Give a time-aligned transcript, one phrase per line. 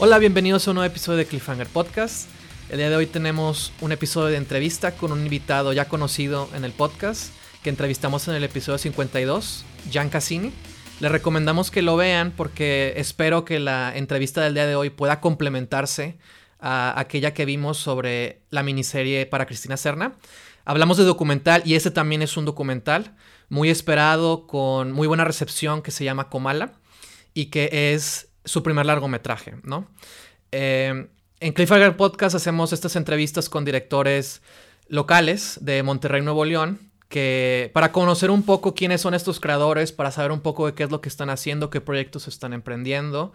[0.00, 2.28] Hola, bienvenidos a un nuevo episodio de Cliffhanger Podcast.
[2.70, 6.64] El día de hoy tenemos un episodio de entrevista con un invitado ya conocido en
[6.64, 7.32] el podcast
[7.64, 10.52] que entrevistamos en el episodio 52, Gian Cassini.
[11.00, 15.20] Les recomendamos que lo vean porque espero que la entrevista del día de hoy pueda
[15.20, 16.16] complementarse
[16.60, 20.14] a aquella que vimos sobre la miniserie para Cristina Serna.
[20.64, 23.16] Hablamos de documental y ese también es un documental
[23.48, 26.74] muy esperado, con muy buena recepción, que se llama Comala
[27.34, 29.86] y que es su primer largometraje, ¿no?
[30.52, 31.08] Eh,
[31.40, 34.42] en Cliffhanger Podcast hacemos estas entrevistas con directores
[34.88, 40.10] locales de Monterrey, Nuevo León, que para conocer un poco quiénes son estos creadores, para
[40.10, 43.32] saber un poco de qué es lo que están haciendo, qué proyectos están emprendiendo,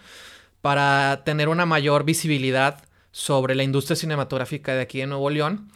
[0.61, 5.71] para tener una mayor visibilidad sobre la industria cinematográfica de aquí en Nuevo León.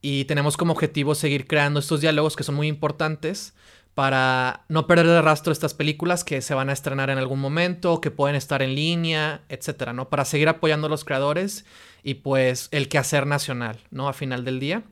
[0.00, 3.54] Y tenemos como objetivo seguir creando estos diálogos que son muy importantes
[3.94, 8.00] para no perder de rastro estas películas que se van a estrenar en algún momento,
[8.00, 10.08] que pueden estar en línea, etcétera, ¿no?
[10.08, 11.64] Para seguir apoyando a los creadores
[12.02, 14.08] y pues el quehacer nacional, ¿no?
[14.08, 14.82] A final del día.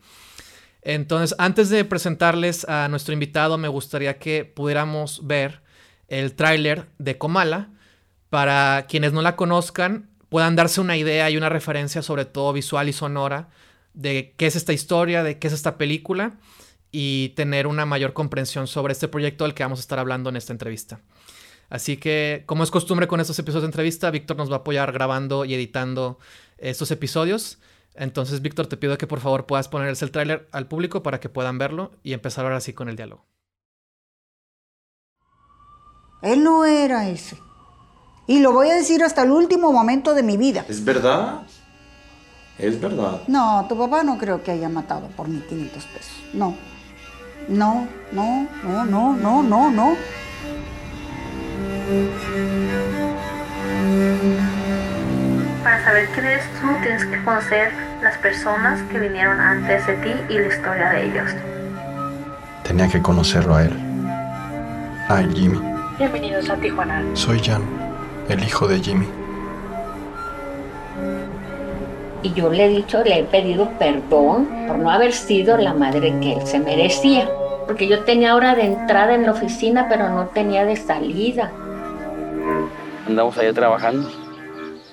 [0.83, 5.63] Entonces, antes de presentarles a nuestro invitado, me gustaría que pudiéramos ver
[6.09, 7.69] el tráiler de Comala
[8.29, 12.89] para quienes no la conozcan puedan darse una idea y una referencia sobre todo visual
[12.89, 13.51] y sonora
[13.93, 16.39] de qué es esta historia, de qué es esta película
[16.93, 20.37] y tener una mayor comprensión sobre este proyecto del que vamos a estar hablando en
[20.37, 21.01] esta entrevista.
[21.69, 24.91] Así que, como es costumbre con estos episodios de entrevista, Víctor nos va a apoyar
[24.93, 26.19] grabando y editando
[26.59, 27.59] estos episodios.
[27.95, 31.29] Entonces, Víctor, te pido que por favor puedas ponerles el tráiler al público para que
[31.29, 33.25] puedan verlo y empezar ahora sí con el diálogo.
[36.23, 37.39] Él no era ese.
[38.27, 40.65] Y lo voy a decir hasta el último momento de mi vida.
[40.69, 41.43] ¿Es verdad?
[42.59, 43.23] Es verdad.
[43.27, 46.13] No, tu papá no creo que haya matado por 1500 pesos.
[46.35, 46.55] No.
[47.51, 49.97] No, no, no, no, no, no, no.
[55.65, 57.73] Para saber quién eres tú, tienes que conocer
[58.05, 61.31] las personas que vinieron antes de ti y la historia de ellos.
[62.63, 63.77] Tenía que conocerlo a él.
[65.09, 65.61] A Jimmy.
[65.99, 67.03] Bienvenidos a Tijuana.
[67.15, 67.63] Soy Jan,
[68.29, 69.09] el hijo de Jimmy.
[72.23, 76.15] Y yo le he dicho, le he pedido perdón por no haber sido la madre
[76.21, 77.29] que él se merecía.
[77.71, 81.53] Porque yo tenía hora de entrada en la oficina, pero no tenía de salida.
[83.07, 84.11] Andamos allá trabajando.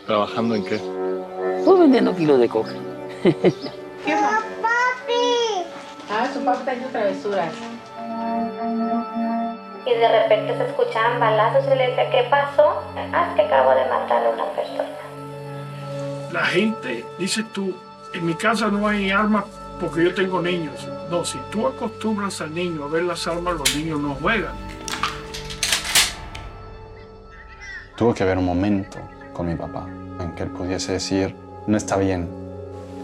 [0.05, 0.79] ¿Trabajando en qué?
[1.65, 2.73] Pues vendiendo kilos de coca.
[3.23, 4.43] ¿Qué más?
[4.61, 5.65] ¡Papi!
[6.07, 7.51] Ah, su papi está haciendo travesuras.
[9.83, 12.83] Y de repente se escuchaban balazos y le decía, ¿qué pasó?
[13.11, 14.89] Ah, que acabo de matar a una persona.
[16.31, 17.75] La gente, dices tú,
[18.13, 19.45] en mi casa no hay armas
[19.79, 20.87] porque yo tengo niños.
[21.09, 24.53] No, si tú acostumbras al niño a ver las armas, los niños no juegan.
[27.95, 28.99] Tuvo que haber un momento
[29.33, 29.87] con mi papá
[30.19, 31.33] en que él pudiese decir,
[31.65, 32.27] no está bien.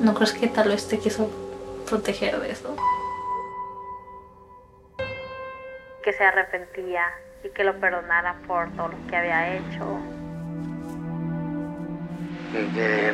[0.01, 1.29] ¿No crees que tal vez te quiso
[1.89, 2.75] proteger de eso?
[6.03, 7.05] Que se arrepentía
[7.43, 9.97] y que lo perdonara por todo lo que había hecho.
[12.51, 13.11] Que, que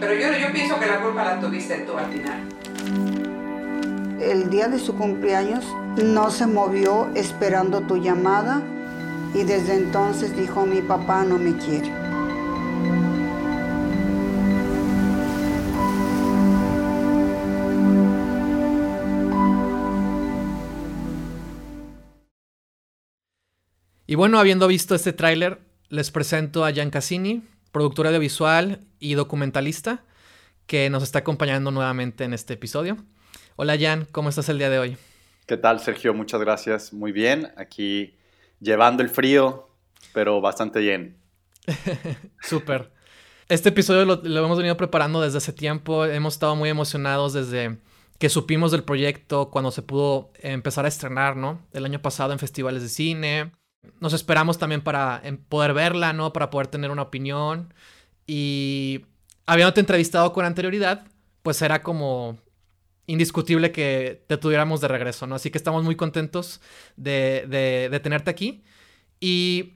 [0.00, 2.48] Pero yo, yo pienso que la culpa la tuviste tú al final.
[4.20, 5.64] El día de su cumpleaños
[6.04, 8.62] no se movió esperando tu llamada
[9.34, 11.92] y desde entonces dijo mi papá no me quiere.
[24.06, 25.60] Y bueno, habiendo visto este tráiler,
[25.90, 27.42] les presento a Jan Cassini,
[27.72, 30.04] productor audiovisual y documentalista,
[30.66, 32.96] que nos está acompañando nuevamente en este episodio.
[33.56, 34.96] Hola Jan, ¿cómo estás el día de hoy?
[35.46, 36.12] ¿Qué tal, Sergio?
[36.12, 36.92] Muchas gracias.
[36.92, 37.52] Muy bien.
[37.56, 38.14] Aquí
[38.60, 39.70] llevando el frío,
[40.12, 41.16] pero bastante bien.
[42.42, 42.92] Súper.
[43.48, 46.04] Este episodio lo, lo, hemos venido preparando desde hace tiempo.
[46.04, 47.78] Hemos estado muy emocionados desde
[48.18, 51.66] que supimos del proyecto, cuando se pudo empezar a estrenar, ¿no?
[51.72, 53.52] El año pasado en festivales de cine.
[54.00, 56.32] Nos esperamos también para poder verla, ¿no?
[56.32, 57.74] Para poder tener una opinión.
[58.26, 59.06] Y
[59.46, 61.06] habiéndote entrevistado con anterioridad,
[61.42, 62.38] pues era como
[63.08, 65.34] indiscutible que te tuviéramos de regreso, ¿no?
[65.34, 66.60] Así que estamos muy contentos
[66.96, 68.62] de, tenerte aquí.
[69.18, 69.72] Y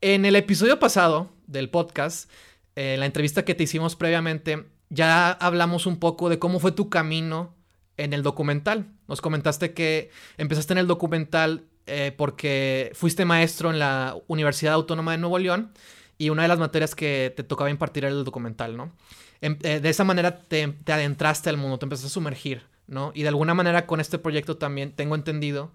[0.00, 2.30] en el episodio pasado del podcast,
[2.74, 6.88] en la entrevista que te hicimos previamente, ya hablamos un poco de cómo fue tu
[6.88, 7.54] camino
[7.98, 8.86] en el documental.
[9.06, 15.12] Nos comentaste que empezaste en el documental eh, porque fuiste maestro en la Universidad Autónoma
[15.12, 15.72] de Nuevo León
[16.18, 18.92] y una de las materias que te tocaba impartir era el documental, ¿no?
[19.40, 23.10] En, eh, de esa manera te, te, adentraste al mundo, te empezaste a sumergir, ¿no?
[23.14, 25.72] Y de alguna manera con este proyecto también tengo entendido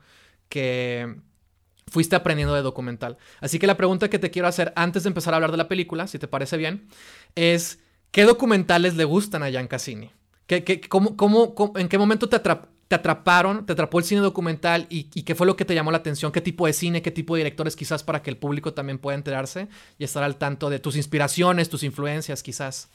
[0.47, 1.17] que
[1.87, 3.17] fuiste aprendiendo de documental.
[3.41, 5.67] Así que la pregunta que te quiero hacer antes de empezar a hablar de la
[5.67, 6.87] película, si te parece bien,
[7.35, 7.79] es
[8.11, 10.11] ¿qué documentales le gustan a Jan Cassini?
[10.45, 12.39] ¿Qué, qué, cómo, cómo, en qué momento te,
[12.87, 15.97] te, atraparon, te atrapó el cine documental y, qué fue lo que te llamó la
[15.97, 16.31] atención?
[16.31, 19.17] ¿Qué tipo de cine, qué tipo de directores quizás para que el público también pueda
[19.17, 19.67] enterarse
[19.97, 22.89] y estar al tanto de tus inspiraciones, tus influencias quizás?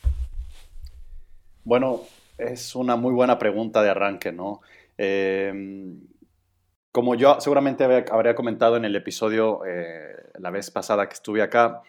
[1.64, 2.02] Bueno,
[2.38, 4.60] es una muy buena pregunta de arranque, ¿no?
[4.98, 5.52] Eh,
[6.92, 11.82] como yo seguramente habría comentado en el episodio eh, la vez pasada que estuve acá,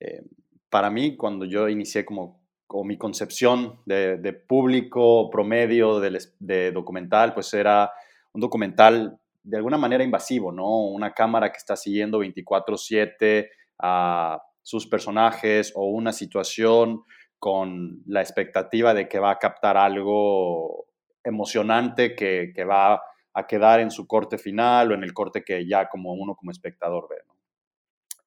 [0.00, 0.24] eh,
[0.68, 7.34] para mí cuando yo inicié como, como mi concepción de, público promedio de, de, documental,
[7.34, 7.90] pues era
[8.32, 10.82] un documental de alguna manera invasivo, ¿no?
[10.82, 13.48] Una cámara que está siguiendo 24/7
[13.80, 17.02] a sus personajes o una situación
[17.40, 20.86] con la expectativa de que va a captar algo
[21.24, 23.02] emocionante que, va a
[23.38, 26.50] a quedar en su corte final o en el corte que ya como uno como
[26.50, 27.16] espectador ve.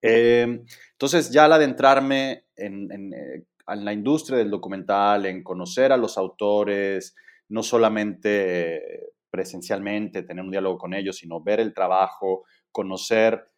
[0.02, 5.98] Em, entonces ya al adentrarme en, eh, en, la industria del documental, en conocer a
[5.98, 7.16] los autores,
[7.50, 13.50] no solamente presencialmente, tener un diálogo con ellos, sino ver el trabajo, conocer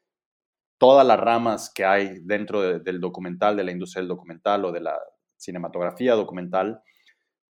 [0.78, 4.82] todas las ramas que hay dentro del documental, de la industria del documental o de
[4.82, 5.00] la
[5.38, 6.82] cinematografía documental,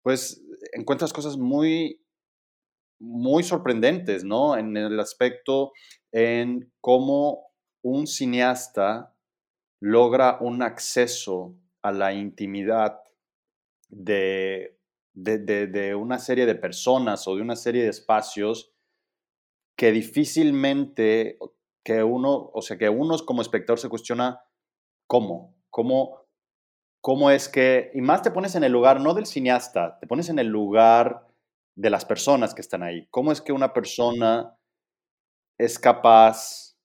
[0.01, 0.43] pues
[0.73, 1.99] encuentras cosas muy
[3.03, 4.55] muy sorprendentes, ¿no?
[4.57, 5.73] En el aspecto
[6.11, 7.47] en cómo
[7.81, 9.13] un cineasta
[9.81, 13.01] logra un acceso a la intimidad
[13.89, 14.79] de,
[15.13, 18.73] de, una serie de personas o de una serie de espacios
[19.77, 21.37] que difícilmente
[21.83, 24.41] que uno, o sea, que uno como espectador se cuestiona
[25.07, 26.25] cómo, cómo,
[27.01, 30.29] cómo es que, y más te pones en el lugar, no del cineasta, te pones
[30.29, 31.27] en el lugar
[31.75, 33.07] de las personas que están ahí.
[33.11, 34.57] ¿Cómo es que una persona
[35.57, 36.77] es capaz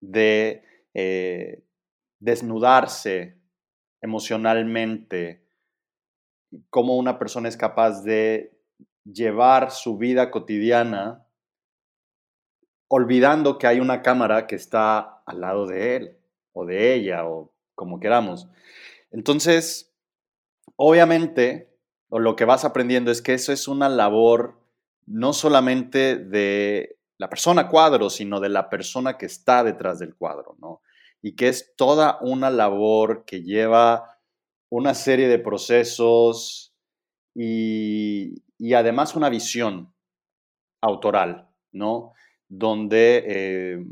[0.00, 0.64] de
[0.94, 1.62] eh,
[2.18, 3.39] desnudarse
[4.00, 5.44] emocionalmente?
[6.68, 8.58] ¿Cómo una persona es capaz de
[9.04, 11.26] llevar su vida cotidiana
[12.88, 16.18] olvidando que hay una cámara que está al lado de él
[16.52, 18.48] o de ella o como queramos?
[19.10, 19.92] Entonces,
[20.76, 21.70] obviamente,
[22.10, 24.58] lo que vas aprendiendo es que eso es una labor
[25.06, 30.56] no solamente de la persona cuadro, sino de la persona que está detrás del cuadro,
[30.58, 30.80] ¿no?
[31.22, 34.18] Y que es toda una labor que lleva
[34.70, 36.74] una serie de procesos
[37.34, 38.42] y,
[38.74, 39.92] además una visión
[40.80, 42.14] autoral, ¿no?
[42.48, 43.84] Donde eh,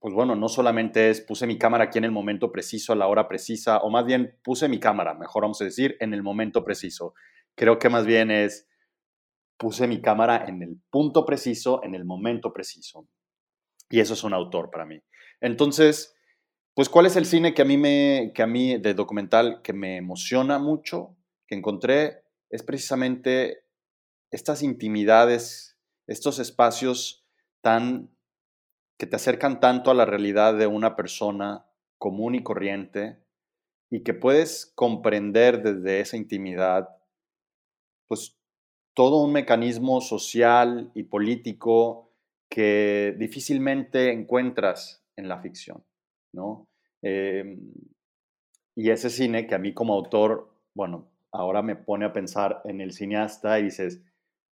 [0.00, 3.06] pues bueno, no solamente es puse mi cámara aquí en el momento preciso, a la
[3.06, 6.64] hora precisa, o más bien puse mi cámara, mejor vamos a decir, en el momento
[6.64, 7.14] preciso.
[7.54, 8.66] Creo que más bien es
[9.58, 13.06] puse mi cámara en el punto preciso, en el momento preciso.
[13.90, 15.02] Y eso es un autor para mí.
[15.42, 16.16] Entonces,
[16.74, 19.72] pues, ¿cuál es el cine que a mí me, que a mí de documental que
[19.72, 22.24] me emociona mucho, que encontré?
[22.48, 23.64] Es precisamente
[24.30, 27.26] estas intimidades, estos espacios
[27.60, 28.10] tan
[28.98, 31.66] que te acercan tanto a la realidad de una persona
[31.98, 33.18] común y corriente
[33.90, 36.88] y que puedes comprender desde esa intimidad,
[38.06, 38.38] pues
[38.94, 42.12] todo un mecanismo social y político
[42.50, 45.84] que difícilmente encuentras en la ficción,
[46.32, 46.68] ¿no?
[47.02, 47.72] Em,
[48.76, 52.80] y ese cine que a mí como autor, bueno, ahora me pone a pensar en
[52.80, 54.02] el cineasta y dices,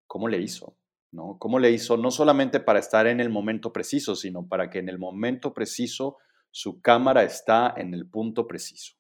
[0.07, 0.77] ¿cómo le hizo?
[1.13, 1.39] ¿no?
[1.39, 1.97] ¿Cómo le hizo?
[1.97, 6.19] No solamente para estar en el momento preciso, sino para que en el momento preciso
[6.51, 8.95] su cámara está en el punto preciso,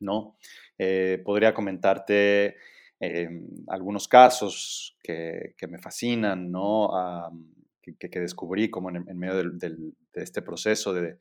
[0.00, 0.36] ¿no?
[0.78, 2.56] Eh, podría comentarte
[3.00, 6.90] em, algunos casos que, me fascinan, ¿no?
[7.82, 11.18] que, descubrí como en, medio de este proceso de,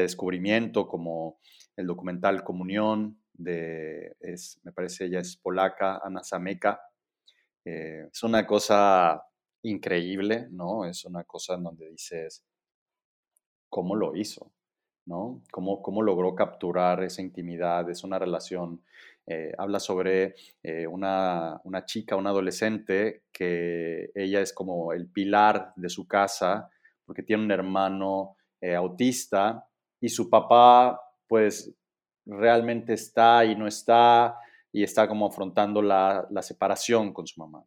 [0.00, 1.38] descubrimiento, como
[1.76, 6.80] el documental Comunión, de, es, me parece ella es polaca, Ana Zameka.
[7.64, 9.22] Eh, es una cosa
[9.62, 10.84] increíble, ¿no?
[10.84, 12.44] Es una cosa en donde dices,
[13.68, 14.52] ¿cómo lo hizo?
[15.04, 15.42] ¿No?
[15.50, 17.88] ¿Cómo, cómo logró capturar esa intimidad?
[17.90, 18.84] Es una relación,
[19.26, 25.72] eh, habla sobre eh, una, una, chica, una adolescente, que ella es como el pilar
[25.74, 26.70] de su casa,
[27.04, 28.36] porque tiene un hermano
[28.76, 29.66] autista
[30.02, 31.72] y su papá, pues,
[32.26, 34.38] realmente está y no está
[34.70, 37.64] y está como afrontando la, la separación con su mamá.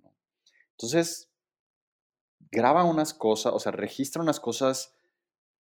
[0.72, 1.32] Entonces,
[2.52, 4.96] graba unas cosas, o sea, registra unas cosas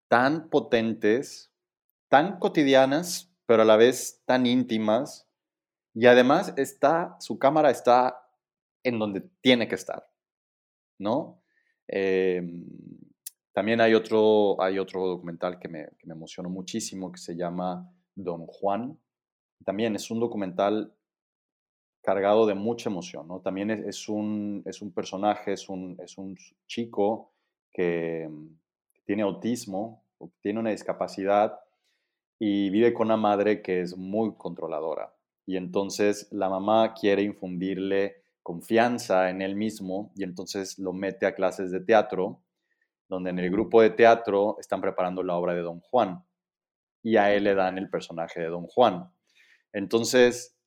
[0.07, 1.51] tan potentes,
[2.09, 5.27] tan cotidianas, pero a la vez tan íntimas.
[5.93, 8.23] Y además está, su cámara está
[8.83, 10.09] en donde tiene que estar,
[10.97, 11.41] ¿no?
[11.87, 12.65] Em,
[13.53, 17.91] también hay otro, hay otro documental que me, que me emocionó muchísimo que se llama
[18.15, 18.97] Don Juan.
[19.65, 20.93] También es un documental
[22.01, 23.41] cargado de mucha emoción, ¿no?
[23.41, 27.33] También es, un, es un personaje, es un, es un chico
[27.71, 28.29] que
[29.05, 30.03] tiene autismo,
[30.41, 31.59] tiene una discapacidad
[32.39, 35.13] y vive con una madre que es muy controladora.
[35.45, 41.35] Y entonces la mamá quiere infundirle confianza en él mismo y entonces lo mete a
[41.35, 42.41] clases de teatro,
[43.11, 46.23] donde en el grupo de teatro están preparando la obra de Don Juan
[47.03, 49.11] y a él le dan el personaje de Don Juan.
[49.73, 50.57] Entonces,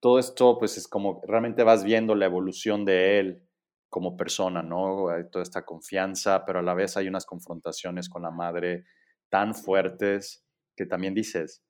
[0.00, 3.48] todo esto pues es como realmente vas viendo la evolución de él
[3.88, 5.10] como persona, ¿no?
[5.10, 8.84] Hay toda esta confianza, pero a la vez hay unas confrontaciones con la madre
[9.28, 10.44] tan fuertes
[10.74, 11.62] que también dices,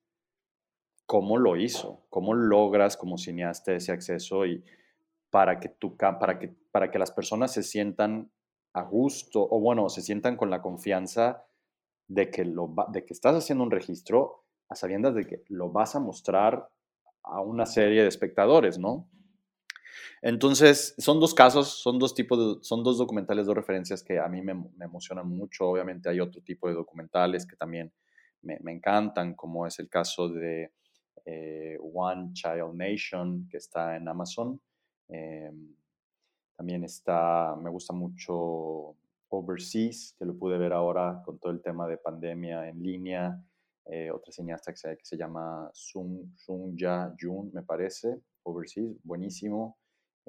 [1.04, 2.06] ¿cómo lo hizo?
[2.08, 4.64] ¿Cómo logras como cineasta ese acceso y
[5.28, 8.32] para que, tu, para que, para que las personas se sientan
[8.74, 11.44] a gusto o bueno, se sientan con la confianza
[12.08, 15.94] de que, lo, de que estás haciendo un registro a sabiendas de que lo vas
[15.94, 16.68] a mostrar
[17.22, 19.08] a una serie de espectadores, ¿no?
[20.22, 24.28] Entonces, son dos casos, son dos tipos, de, son dos documentales, dos referencias que a
[24.28, 25.68] mí me, emocionan mucho.
[25.68, 27.92] Obviamente hay otro tipo de documentales que también
[28.42, 30.72] me, encantan, como es el caso de
[31.24, 34.60] eh, One Child Nation, que está en Amazon.
[35.08, 35.74] Em,
[36.62, 38.94] también está, me gusta mucho
[39.30, 43.44] Overseas, que lo pude ver ahora con todo el tema de pandemia en línea.
[43.86, 48.94] Eh, otra cineasta que se, que se llama Sung, Sung Ja Jun, me parece, Overseas,
[49.02, 49.76] buenísimo.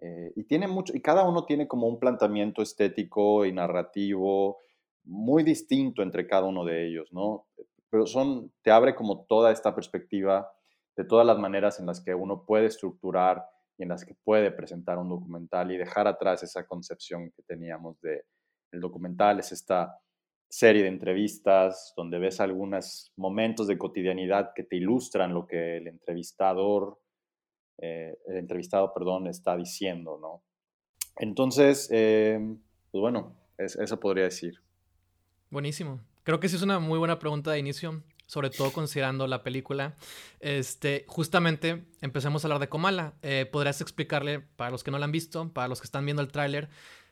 [0.02, 4.58] Eh, y tiene mucho, y cada uno tiene como un planteamiento estético y narrativo
[5.04, 7.46] muy distinto entre cada uno de ellos, ¿no?
[7.92, 10.52] Pero son, te abre como toda esta perspectiva
[10.98, 13.46] de todas las maneras en las que uno puede estructurar
[13.84, 18.24] en las que puede presentar un documental y dejar atrás esa concepción que teníamos de
[18.72, 20.00] el documental, es esta
[20.50, 25.88] serie de entrevistas donde ves algunos momentos de cotidianidad que te ilustran lo que el
[25.88, 27.00] entrevistador,
[27.80, 30.44] eh, el entrevistado, perdón, está diciendo, ¿no?
[31.18, 32.40] Entonces, eh,
[32.92, 34.56] pues bueno, eso podría decir.
[35.52, 36.00] Buenísimo.
[36.24, 38.02] Creo que sí es una muy buena pregunta de inicio,
[38.34, 39.94] sobre todo considerando la película.
[40.40, 43.14] Este, justamente empecemos a hablar de Comala.
[43.22, 46.24] Eh, ¿Podrías explicarle, para los que no la han visto, para los que están viendo
[46.24, 46.70] el tráiler,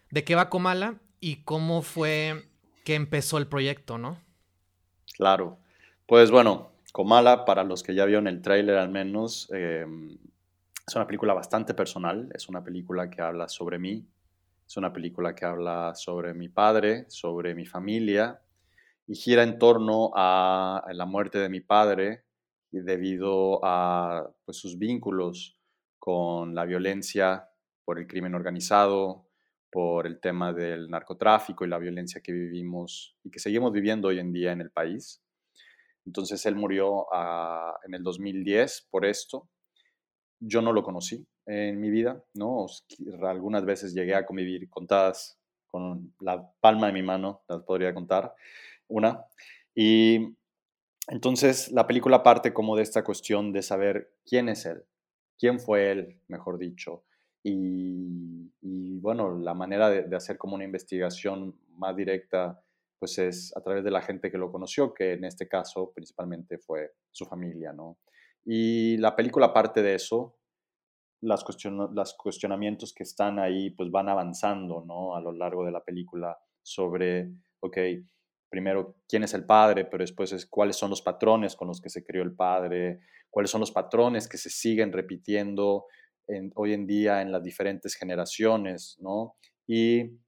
[0.10, 2.46] de qué va Comala y cómo fue
[2.84, 4.18] que empezó el proyecto, ¿no?
[5.16, 5.60] Claro.
[6.08, 10.18] Pues bueno, Comala, para los que ya vieron el tráiler al menos, em,
[10.88, 14.08] es una película bastante personal, es una película que habla sobre mí,
[14.66, 18.42] es una película que habla sobre mi padre, sobre mi familia,
[19.12, 22.24] y gira en torno a la muerte de mi padre
[22.72, 25.60] debido a pues, sus vínculos
[26.00, 27.50] con la violencia
[27.84, 29.28] por el crimen organizado,
[29.70, 34.20] por el tema del narcotráfico y la violencia que vivimos y que seguimos viviendo hoy
[34.20, 35.22] en día en el país.
[36.06, 39.50] Entonces él murió ah, en el 2010 por esto.
[40.40, 42.66] Yo no lo conocí en mi vida, ¿no?
[43.24, 45.38] Algunas veces llegué a convivir contadas
[45.68, 48.36] con la palma de mi mano, las podría contar,
[48.92, 49.26] una.
[49.74, 50.36] Y
[51.08, 54.84] entonces la película parte como de esta cuestión de saber quién es él,
[55.40, 57.04] quién fue él, mejor dicho,
[57.44, 62.64] y, bueno, la manera de, hacer como una investigación más directa,
[63.00, 66.60] pues es a través de la gente que lo conoció, que en este caso principalmente
[66.60, 67.98] fue su familia, ¿no?
[68.46, 70.38] Y la película parte de eso,
[71.22, 75.16] las los cuestionamientos que están ahí, pues van avanzando, ¿no?
[75.16, 77.78] A lo largo de la película sobre, ok,
[78.52, 81.90] primero quién es el padre, pero después es cuáles son los patrones con los que
[81.90, 85.86] se crió el padre, cuáles son los patrones que se siguen repitiendo
[86.56, 89.36] hoy en día en las diferentes generaciones, ¿no?
[89.66, 90.20] Y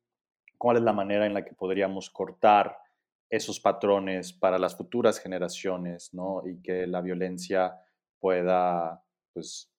[0.57, 2.77] cuál es la manera en la que podríamos cortar
[3.29, 6.43] esos patrones para las futuras generaciones, ¿no?
[6.47, 7.75] Y que la violencia
[8.19, 9.03] pueda,
[9.33, 9.69] pues,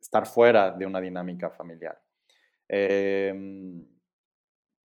[0.00, 2.00] estar fuera de una dinámica familiar.
[2.68, 3.84] Em,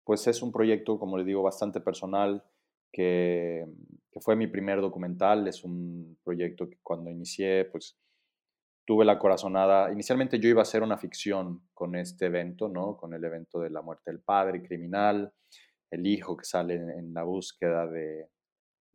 [0.09, 2.43] pues es un proyecto, como les digo, bastante personal,
[2.91, 3.67] que,
[4.11, 5.47] que, fue mi primer documental.
[5.47, 8.01] Es un proyecto que cuando inicié, pues
[8.87, 9.93] tuve la corazonada.
[9.93, 12.97] Inicialmente yo iba a hacer una ficción con este evento, ¿no?
[12.97, 15.31] Con el evento de la muerte del padre criminal,
[15.91, 18.31] el hijo que sale en, la búsqueda de,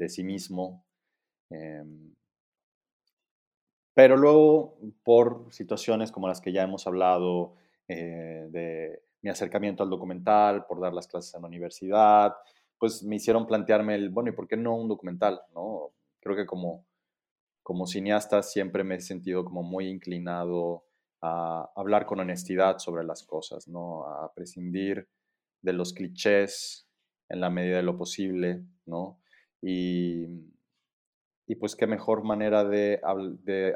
[0.10, 0.84] sí mismo.
[1.52, 2.16] Em,
[3.94, 7.54] pero luego, por situaciones como las que ya hemos hablado,
[7.88, 12.36] eh, de mi acercamiento al documental, por dar las clases en la universidad,
[12.78, 15.42] pues me hicieron plantearme el, bueno, ¿y por qué no un documental?
[15.56, 15.92] ¿no?
[16.20, 16.86] Creo que como
[17.64, 20.86] como cineasta siempre me he sentido como muy inclinado
[21.22, 24.06] a hablar con honestidad sobre las cosas, ¿no?
[24.06, 25.08] A prescindir
[25.62, 26.86] de los clichés
[27.30, 29.22] en la medida de lo posible, ¿no?
[29.62, 30.28] Y,
[31.48, 33.02] y pues qué mejor manera de,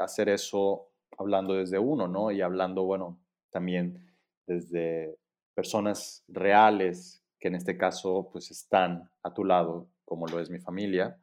[0.02, 2.32] hacer eso hablando desde uno, ¿no?
[2.32, 3.18] Y hablando, bueno,
[3.50, 4.06] también
[4.46, 5.18] desde
[5.58, 10.60] personas reales que en este caso pues están a tu lado, como lo es mi
[10.60, 11.18] familia.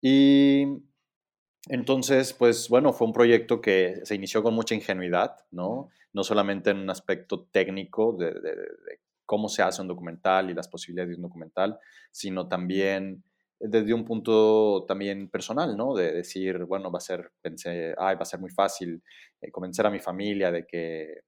[0.00, 0.66] Y
[1.68, 5.90] entonces, pues bueno, fue un proyecto que se inició con mucha ingenuidad, ¿no?
[6.12, 8.32] No solamente en un aspecto técnico de,
[9.26, 11.78] cómo se hace un documental y las posibilidades de un documental,
[12.12, 13.24] sino también
[13.58, 15.94] desde un punto también personal, ¿no?
[15.94, 19.02] De decir, bueno, va a ser, pensé, ay, va a ser muy fácil
[19.40, 21.24] eh, convencer a mi familia de que,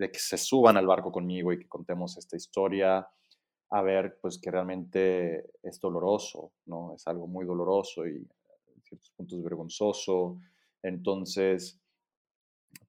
[0.00, 3.06] de que se suban al barco conmigo y que contemos esta historia,
[3.70, 6.94] a ver, pues que realmente es doloroso, ¿no?
[6.94, 10.38] Es algo muy doloroso y en ciertos puntos vergonzoso.
[10.82, 11.78] Entonces,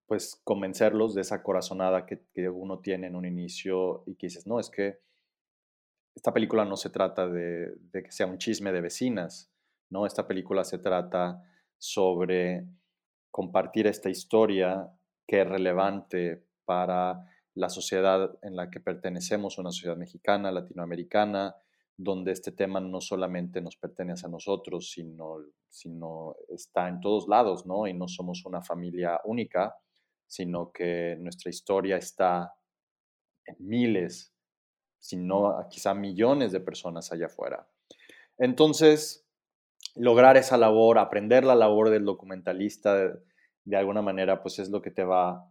[0.08, 4.48] pues convencerlos de esa corazonada que, que uno tiene en un inicio y que dices,
[4.48, 5.00] no, es que
[6.16, 9.52] esta película no se trata de, que sea un chisme de vecinas,
[9.90, 10.06] ¿no?
[10.06, 11.44] Esta película se trata
[11.78, 12.66] sobre
[13.32, 14.90] compartir esta historia
[15.28, 17.26] que es relevante para
[17.56, 21.54] la sociedad en la que pertenecemos, una sociedad mexicana, latinoamericana,
[21.98, 27.66] donde este tema no solamente nos pertenece a nosotros, sino, sino está en todos lados,
[27.66, 27.88] ¿no?
[27.88, 29.76] Y no somos una familia única,
[30.26, 32.54] sino que nuestra historia está
[33.46, 34.32] en miles
[35.02, 37.68] sino quizá millones de personas allá afuera.
[38.38, 39.26] Entonces,
[39.96, 42.96] lograr esa labor, aprender la labor del documentalista
[43.66, 45.50] de, alguna manera, pues es lo que te va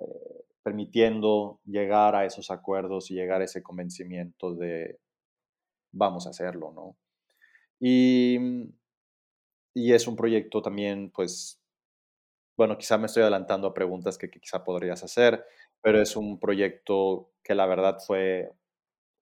[0.00, 4.98] eh, permitiendo llegar a esos acuerdos y llegar a ese convencimiento de
[5.92, 6.96] vamos a hacerlo, ¿no?
[7.78, 8.36] Y,
[9.72, 11.62] y es un proyecto también, pues,
[12.56, 15.44] bueno, quizá me estoy adelantando a preguntas que, que quizá podrías hacer,
[15.80, 18.50] pero es un proyecto que la verdad fue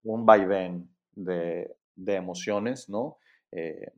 [0.03, 3.19] un vaivén de, de emociones, ¿no?
[3.53, 3.93] Eh,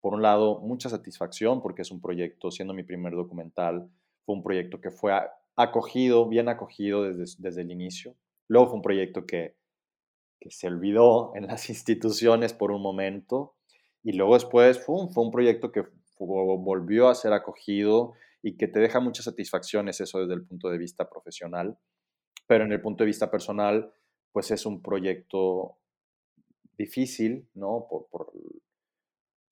[0.00, 3.88] por un lado, mucha satisfacción porque es un proyecto, siendo mi primer documental,
[4.26, 5.12] fue un proyecto que fue
[5.58, 8.14] acogido, bien acogido desde, desde el inicio.
[8.46, 9.56] Luego fue un proyecto que,
[10.40, 13.56] que se olvidó en las instituciones por un momento
[14.02, 15.84] y luego después fue fue un proyecto que
[16.18, 20.78] volvió a ser acogido y que te deja muchas satisfacciones, eso desde el punto de
[20.78, 21.76] vista profesional,
[22.46, 23.92] pero en el punto de vista personal,
[24.32, 25.78] pues es un proyecto
[26.76, 27.86] difícil, ¿no?
[27.90, 28.32] Por, por,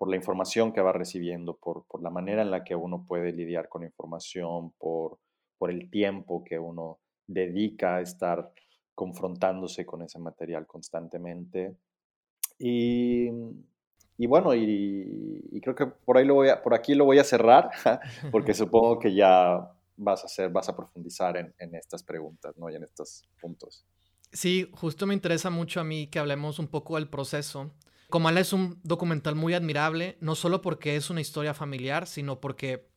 [0.08, 3.82] la información que va recibiendo, por, la manera en la que uno puede lidiar con
[3.82, 5.18] información, por,
[5.58, 8.52] por el tiempo que uno dedica a estar
[8.94, 11.76] confrontándose con ese material constantemente.
[12.58, 13.28] Y,
[14.18, 17.24] y bueno, y, creo que por, ahí lo voy a, por aquí lo voy a
[17.24, 17.70] cerrar,
[18.32, 22.70] porque supongo que ya vas a, hacer, vas a profundizar en, en estas preguntas ¿no?
[22.70, 23.84] y en estos puntos.
[24.32, 27.72] Sí, justo me interesa mucho a mí que hablemos un poco del proceso.
[28.10, 32.88] Comala es un documental muy admirable, no solo porque es una historia familiar, sino porque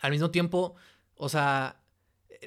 [0.00, 0.74] al mismo tiempo,
[1.14, 1.79] o sea,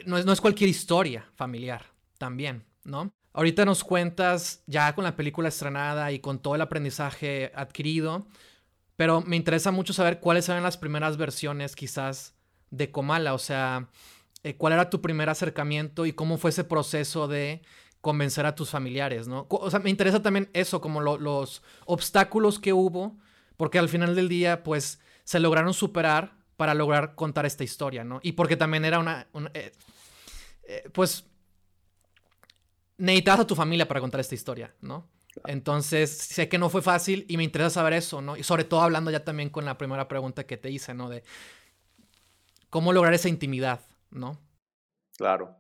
[0.06, 1.86] no es, no es cualquier historia familiar
[2.18, 3.14] también, ¿no?
[3.34, 8.28] Ahorita nos cuentas ya con la película estrenada y con todo el aprendizaje adquirido,
[8.96, 12.36] pero me interesa mucho saber cuáles eran las primeras versiones quizás
[12.70, 13.90] de Comala, o sea,
[14.44, 17.64] eh, cuál era tu primer acercamiento y cómo fue ese proceso de
[18.02, 19.48] convencer a tus familiares, ¿no?
[19.50, 23.18] O sea, me interesa también eso, como los obstáculos que hubo,
[23.58, 28.20] porque al final del día, pues, se lograron superar para lograr contar esta historia, ¿no?
[28.24, 29.72] Y porque también era una, eh,
[30.64, 31.26] eh, pues,
[32.98, 35.10] necesitabas a tu familia para contar esta historia, ¿no?
[35.46, 38.38] Entonces, sé que no fue fácil y me interesa saber eso, ¿no?
[38.38, 41.10] Y sobre todo hablando ya también con la primera pregunta que te hice, ¿no?
[41.10, 41.24] De
[42.70, 44.40] cómo lograr esa intimidad, ¿no?
[45.18, 45.56] Claro.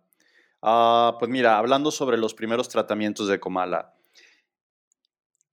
[0.61, 3.93] Ah, pues mira, hablando sobre los primeros tratamientos de Comala.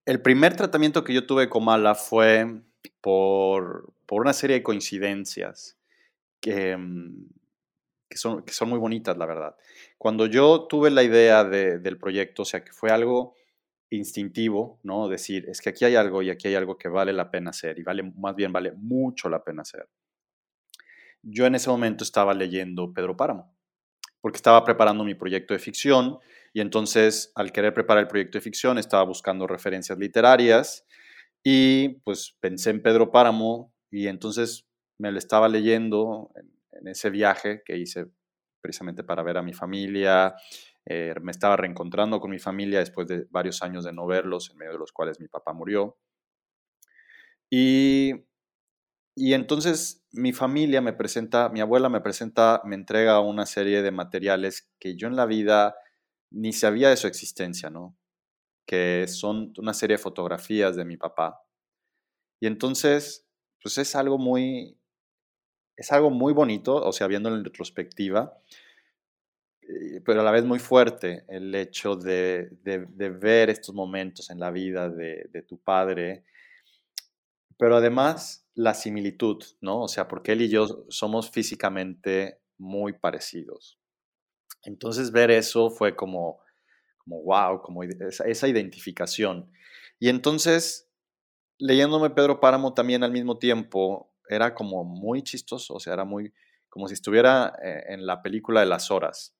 [0.05, 2.63] El primer tratamiento que yo tuve de Comala fue
[3.01, 5.79] por, una serie de coincidencias
[6.41, 7.29] que, mm,
[8.09, 8.17] que
[8.53, 9.57] son muy bonitas, la verdad.
[9.97, 13.35] Cuando yo tuve la idea del proyecto, o sea, que fue algo
[13.91, 15.09] instintivo, ¿no?
[15.09, 17.79] Decir, es que aquí hay algo y aquí hay algo que vale la pena hacer
[17.79, 19.89] y vale, más bien vale mucho la pena hacer.
[21.23, 23.55] Yo en ese momento estaba leyendo Pedro Páramo
[24.21, 26.19] porque estaba preparando mi proyecto de ficción
[26.53, 30.87] y entonces al querer preparar el proyecto de ficción estaba buscando referencias literarias
[31.43, 34.67] y pues pensé en Pedro Páramo y entonces
[34.99, 38.07] me lo estaba leyendo en, ese viaje que hice
[38.63, 40.35] precisamente para ver a mi familia.
[40.87, 44.57] Eh, me estaba reencontrando con mi familia después de varios años de no verlos, en
[44.57, 45.99] medio de los cuales mi papá murió.
[47.51, 48.15] Y
[49.17, 53.91] y entonces mi familia me presenta, mi abuela me presenta, me entrega una serie de
[53.91, 55.75] materiales que yo en la vida
[56.31, 57.97] ni sabía de su existencia, ¿no?
[58.67, 61.43] que son una serie de fotografías de mi papá.
[62.41, 63.29] Y entonces,
[63.63, 64.77] pues es algo muy,
[65.77, 68.39] es algo muy bonito, o sea, viéndolo en retrospectiva,
[69.63, 74.51] eh, pero a la vez muy fuerte el hecho de, ver estos momentos en la
[74.51, 76.25] vida de, de, tu padre,
[77.57, 79.83] pero además la similitud, ¿no?
[79.83, 83.79] O sea, porque él y yo somos físicamente muy parecidos.
[84.63, 86.41] Entonces ver eso fue como,
[86.99, 89.51] como wow, como esa identificación.
[89.99, 90.90] Y entonces,
[91.61, 96.33] leyéndome Pedro Páramo también al mismo tiempo, era como muy chistoso, o sea, era muy
[96.69, 99.35] como si estuviera eh, en la película de las horas,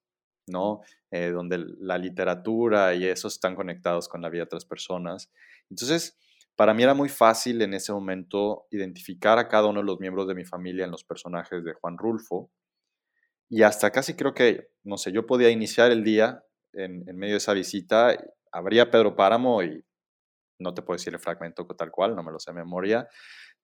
[0.47, 0.81] ¿no?
[1.11, 5.31] Eh, donde la literatura y eso están conectados con la vida de otras personas.
[5.69, 6.17] Entonces,
[6.55, 10.27] para mí era muy fácil en ese momento identificar a cada uno de los miembros
[10.27, 12.51] de mi familia en los personajes de Juan Rulfo.
[13.49, 17.37] Y hasta casi creo que, no sé, yo podía iniciar el día en, medio de
[17.39, 18.15] esa visita,
[18.51, 19.83] habría Pedro Páramo y
[20.61, 23.07] no te puedo decir el fragmento tal cual, no me lo sé de memoria,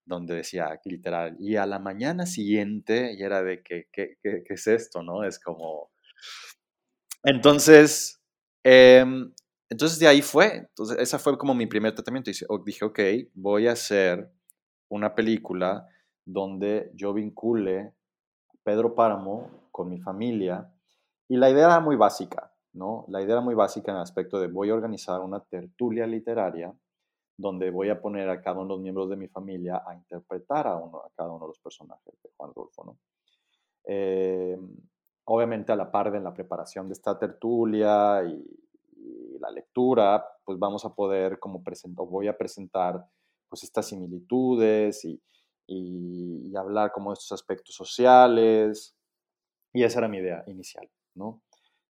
[0.06, 4.54] donde decía literal, y a la mañana siguiente, y era de, ¿qué, qué, qué, qué
[4.54, 5.04] es esto?
[5.04, 5.24] ¿No?
[5.24, 5.92] Es como,
[7.24, 8.22] entonces,
[8.64, 9.34] em,
[9.70, 10.58] entonces de ahí fue.
[10.70, 12.32] Entonces, esa fue como mi primer tratamiento.
[12.66, 13.00] Dije, ok,
[13.34, 14.32] voy a hacer
[14.90, 15.88] una película
[16.26, 17.94] donde yo vincule
[18.64, 20.72] Pedro Páramo con mi familia.
[21.28, 23.06] Y la idea era muy básica, ¿no?
[23.10, 26.74] La idea era muy básica en el aspecto de voy a organizar una tertulia literaria
[27.38, 30.68] donde voy a poner a cada uno de los miembros de mi familia a interpretar
[30.68, 32.98] a, uno, a cada uno de los personajes de Juan Rulfo, ¿no?
[33.86, 34.58] Eh,
[35.26, 38.44] obviamente a la par de la preparación de esta tertulia y,
[39.40, 43.06] la lectura, pues vamos a poder como presentar, voy a presentar
[43.48, 45.22] pues estas similitudes y,
[45.68, 48.98] y, hablar como de estos aspectos sociales.
[49.74, 51.44] Y esa era mi idea inicial, ¿no?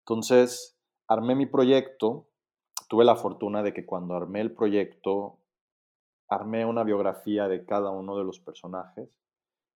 [0.01, 0.75] Entonces,
[1.07, 2.29] armé mi proyecto,
[2.89, 5.39] tuve la fortuna de que cuando armé el proyecto,
[6.29, 9.21] armé una biografía de cada uno de los personajes,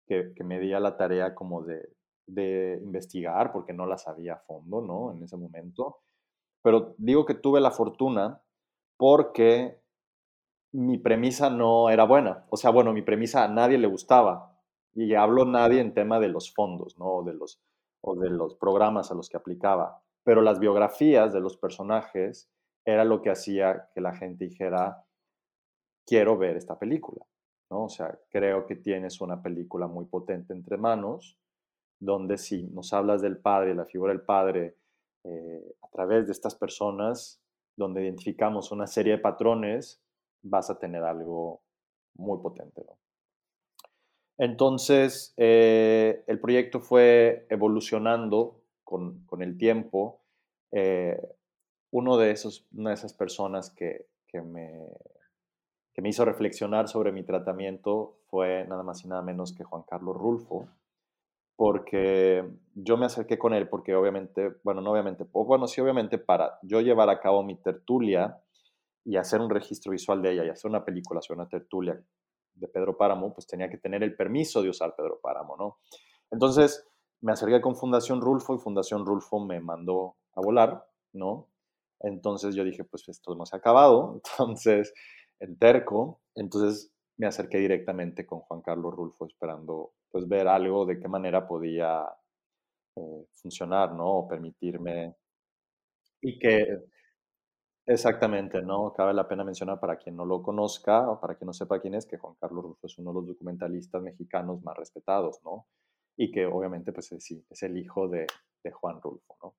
[0.07, 4.35] que, que me di a la tarea como de, de investigar porque no la sabía
[4.35, 5.13] a fondo, ¿no?
[5.13, 5.99] En ese momento.
[6.63, 8.43] Pero digo que tuve la fortuna
[8.97, 9.81] porque
[10.73, 12.45] mi premisa no era buena.
[12.51, 14.53] O sea, bueno, mi premisa a nadie le gustaba.
[14.95, 17.23] Y hablo nadie en tema de los fondos, ¿no?
[17.23, 17.61] de los,
[18.01, 20.03] o de los programas a los que aplicaba.
[20.25, 22.51] Pero las biografías de los personajes
[22.87, 25.05] era lo que hacía que la gente dijera,
[26.07, 27.27] quiero ver esta película,
[27.71, 27.85] ¿no?
[27.85, 31.37] O sea, creo que tienes una película muy potente entre manos
[31.99, 34.77] donde si nos hablas del Padre, la figura del Padre,
[35.25, 37.41] eh, a través de estas personas,
[37.77, 40.03] donde identificamos una serie de patrones,
[40.43, 41.63] vas a tener algo
[42.15, 42.85] muy potente.
[44.39, 50.21] Entonces, eh, el proyecto fue evolucionando con, el tiempo.
[50.73, 51.19] Eh,
[51.97, 54.87] uno de esos, una de esas personas que, me,
[55.95, 59.83] que me hizo reflexionar sobre mi tratamiento fue nada más y nada menos que Juan
[59.89, 60.69] Carlos Rulfo,
[61.57, 66.59] porque yo me acerqué con él porque obviamente, bueno, no obviamente, bueno, sí obviamente para
[66.61, 68.43] yo llevar a cabo mi tertulia
[69.03, 71.99] y hacer un registro visual de ella y hacer una película sobre una tertulia
[72.57, 75.79] de Pedro Páramo, pues tenía que tener el permiso de usar Pedro Páramo, ¿no?
[76.31, 76.87] Entonces
[77.23, 81.49] me acerqué con Fundación Rulfo y Fundación Rulfo me mandó a volar, ¿no?
[82.01, 84.93] Entonces yo dije, pues esto no se ha acabado, entonces
[85.41, 90.99] en terco, entonces me acerqué directamente con Juan Carlos Rulfo esperando pues ver algo de
[90.99, 92.07] qué manera podía
[92.97, 94.07] eh, funcionar, ¿no?
[94.07, 95.15] O permitirme.
[96.23, 96.79] Y que,
[97.87, 98.93] exactamente, ¿no?
[98.93, 101.95] Cabe la pena mencionar para quien no lo conozca o para quien no sepa quién
[101.95, 105.67] es, que Juan Carlos Rufo es uno de los documentalistas mexicanos más respetados, ¿no?
[106.17, 108.27] Y que obviamente, pues sí, es el hijo de,
[108.73, 109.55] Juan Rulfo, ¿no?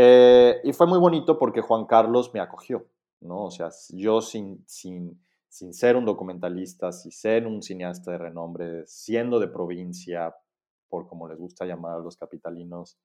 [0.00, 2.86] Eh, y fue muy bonito porque Juan Carlos me acogió,
[3.20, 3.44] ¿no?
[3.44, 8.86] O sea, yo sin, sin sin ser un documentalista, sin ser un cineasta de renombre,
[8.86, 10.34] siendo de provincia,
[10.88, 12.98] por como les gusta llamar a los capitalinos,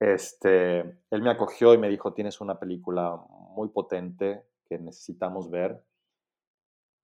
[0.00, 5.82] este, él me acogió y me dijo, tienes una película muy potente que necesitamos ver.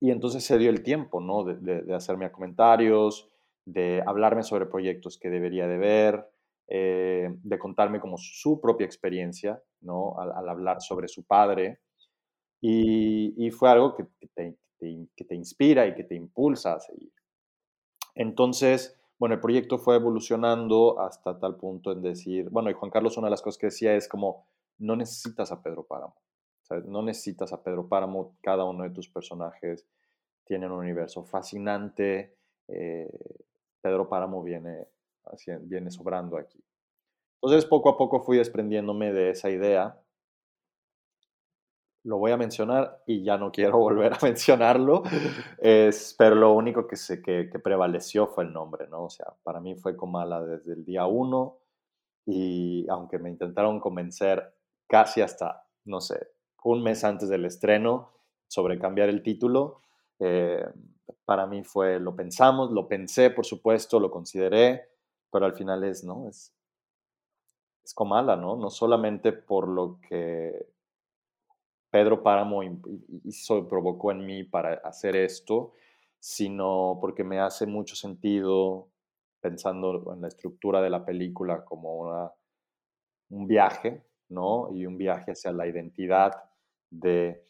[0.01, 1.44] Y entonces se dio el tiempo, ¿no?
[1.44, 3.31] De, hacerme comentarios,
[3.64, 6.31] de hablarme sobre proyectos que debería de ver,
[6.72, 10.16] eh, de contarme como su propia experiencia, ¿no?
[10.20, 11.80] al hablar sobre su padre.
[12.61, 14.04] Y, fue algo que,
[14.35, 17.12] te, que, te, inspira y que te impulsa a seguir.
[18.14, 23.16] Entonces, bueno, el proyecto fue evolucionando hasta tal punto en decir, bueno, y Juan Carlos
[23.16, 24.46] una de las cosas que decía es como,
[24.78, 26.14] no necesitas a Pedro Páramo,
[26.87, 29.88] no necesitas a Pedro Páramo, cada uno de tus personajes
[30.44, 32.37] tiene un universo fascinante,
[32.68, 33.11] eh,
[33.80, 34.87] Pedro Páramo viene,
[35.62, 36.62] viene sobrando aquí.
[37.42, 40.00] Entonces, poco a poco fui desprendiéndome de esa idea
[42.04, 45.02] lo voy a mencionar y ya no quiero volver a mencionarlo,
[45.59, 49.04] es, pero lo único que, se, que, que, prevaleció fue el nombre, ¿no?
[49.04, 51.59] O sea, para mí fue Comala desde el día uno
[52.26, 54.54] y aunque me intentaron convencer
[54.87, 56.28] casi hasta, no sé,
[56.64, 58.11] un mes antes del estreno
[58.46, 59.80] sobre cambiar el título,
[60.18, 60.64] eh,
[61.24, 64.88] para mí fue, lo pensamos, lo pensé, por supuesto, lo consideré,
[65.31, 66.29] pero al final es, ¿no?
[66.29, 66.55] Es,
[67.85, 68.57] es Comala, ¿no?
[68.57, 70.66] No solamente por lo que
[71.90, 72.61] Pedro Páramo
[73.69, 75.73] provocó en mí para hacer esto,
[76.19, 78.88] sino porque me hace mucho sentido
[79.40, 82.31] pensando en la estructura de la película como una,
[83.31, 84.71] un viaje, ¿no?
[84.73, 86.33] Y un viaje hacia la identidad
[86.90, 87.43] de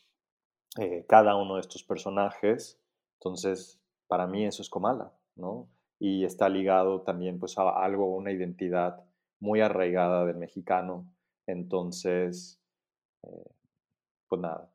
[0.79, 2.81] eh, cada uno de estos personajes.
[3.19, 5.69] Entonces, para mí eso es Comala, ¿no?
[6.01, 9.05] Y está ligado también pues a algo, una identidad
[9.39, 11.07] muy arraigada del mexicano.
[11.47, 12.61] Entonces,
[13.23, 13.51] eh,
[14.27, 14.71] pues nada.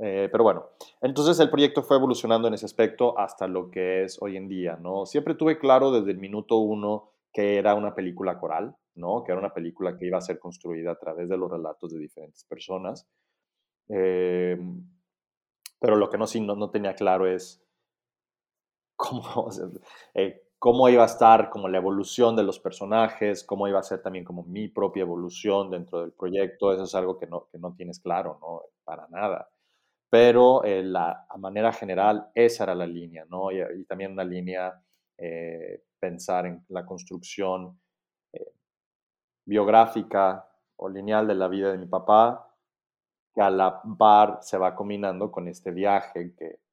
[0.00, 4.20] Eh, pero bueno, entonces el proyecto fue evolucionando en ese aspecto hasta lo que es
[4.20, 5.06] hoy en día, ¿no?
[5.06, 9.22] Siempre tuve claro desde el minuto uno que era una película coral, ¿no?
[9.24, 12.00] Que era una película que iba a ser construida a través de los relatos de
[12.00, 13.06] diferentes personas.
[13.88, 14.58] Eh,
[15.80, 17.62] pero lo que no, no, no tenía claro es
[18.96, 19.48] cómo,
[20.14, 24.00] eh, cómo iba a estar como la evolución de los personajes, cómo iba a ser
[24.00, 26.72] también como mi propia evolución dentro del proyecto.
[26.72, 28.62] Eso es algo que no, que no tienes claro, ¿no?
[28.82, 29.50] Para nada.
[30.08, 33.52] Pero eh, la, a manera general, esa era la línea, ¿no?
[33.52, 34.82] Y, también una línea,
[35.18, 37.78] eh, pensar en la construcción
[38.32, 38.54] eh,
[39.44, 42.50] biográfica o lineal de la vida de mi papá,
[43.34, 46.63] que a la par se va combinando con este viaje que,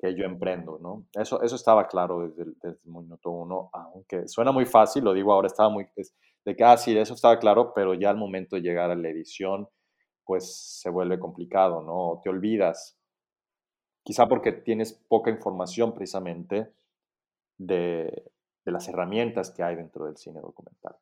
[0.00, 1.06] que yo emprendo, ¿no?
[1.12, 5.12] Eso, eso estaba claro desde el, desde el minuto uno, aunque suena muy fácil, lo
[5.12, 5.86] digo ahora, estaba muy,
[6.44, 9.08] de que, ah, sí, eso estaba claro, pero ya al momento de llegar a la
[9.08, 9.68] edición,
[10.24, 12.20] pues se vuelve complicado, ¿no?
[12.22, 12.98] Te olvidas,
[14.02, 16.72] quizá porque tienes poca información precisamente
[17.58, 18.30] de,
[18.64, 20.96] de las herramientas que hay dentro del cine documental.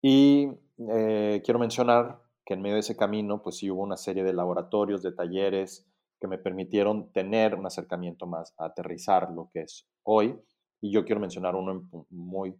[0.00, 0.50] Y
[0.88, 4.32] eh, quiero mencionar que en medio de ese camino, pues sí hubo una serie de
[4.32, 5.89] laboratorios, de talleres,
[6.20, 10.38] que me permitieron tener un acercamiento más a aterrizar lo que es hoy.
[10.80, 12.54] Y yo quiero mencionar uno muy,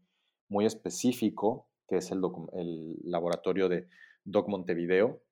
[0.49, 2.21] muy específico, que es el,
[2.55, 3.89] el laboratorio de
[4.25, 5.23] Doc Montevideo,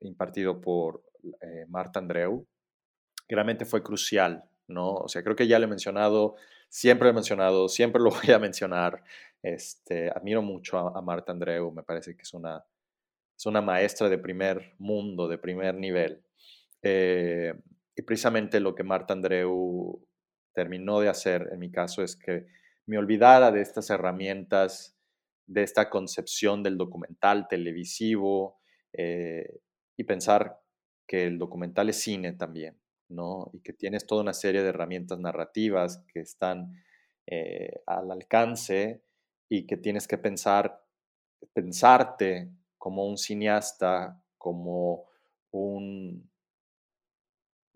[0.00, 1.02] impartido por
[1.40, 2.46] eh, Marta Andreu,
[3.26, 4.94] que realmente fue crucial, ¿no?
[4.94, 6.36] O sea, creo que ya lo he mencionado,
[6.68, 9.02] siempre lo he mencionado, siempre lo voy a mencionar.
[9.42, 12.64] Este, admiro mucho a, Marta Andreu, me parece que es una,
[13.36, 16.22] es una maestra de primer mundo, de primer nivel.
[16.82, 17.54] Eh,
[17.98, 20.06] y precisamente lo que Marta Andreu
[20.54, 22.46] terminó de hacer en mi caso es que
[22.86, 24.96] me olvidara de estas herramientas,
[25.46, 28.60] de esta concepción del documental televisivo
[28.92, 29.62] eh,
[29.96, 30.60] y pensar
[31.08, 33.50] que el documental es cine también, ¿no?
[33.52, 36.80] Y que tienes toda una serie de herramientas narrativas que están
[37.26, 39.02] eh, al alcance
[39.48, 40.84] y que tienes que pensar,
[41.52, 45.06] pensarte como un cineasta, como
[45.50, 46.30] un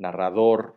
[0.02, 0.76] narrador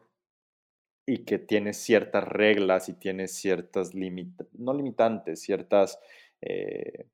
[1.06, 6.00] y que tiene ciertas reglas y tiene ciertas no limitantes, ciertas
[6.42, 7.08] eh,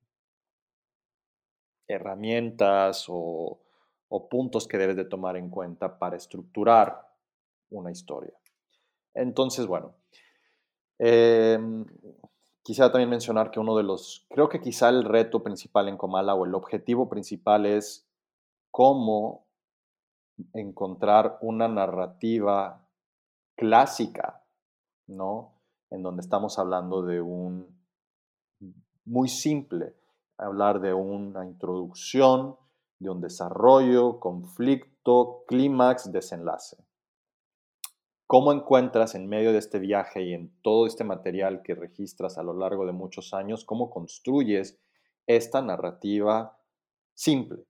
[1.88, 3.60] herramientas o,
[4.30, 7.08] puntos que debes de tomar en cuenta para estructurar
[7.70, 8.34] una historia.
[9.14, 9.96] Entonces, bueno,
[11.00, 11.86] em,
[12.62, 16.36] quisiera también mencionar que uno de los, creo que quizá el reto principal en Comala
[16.36, 18.06] o el objetivo principal es
[18.70, 19.48] cómo
[20.54, 22.88] encontrar una narrativa
[23.56, 24.44] clásica,
[25.08, 25.62] ¿no?
[25.90, 27.82] En donde estamos hablando de un
[29.06, 29.96] muy simple,
[30.38, 32.58] hablar de una introducción,
[33.00, 36.78] de un desarrollo, conflicto, clímax, desenlace.
[38.28, 42.44] ¿Cómo encuentras en medio de este viaje y en todo este material que registras a
[42.44, 44.80] lo largo de muchos años, cómo construyes
[45.28, 46.58] esta narrativa
[47.14, 47.66] simple,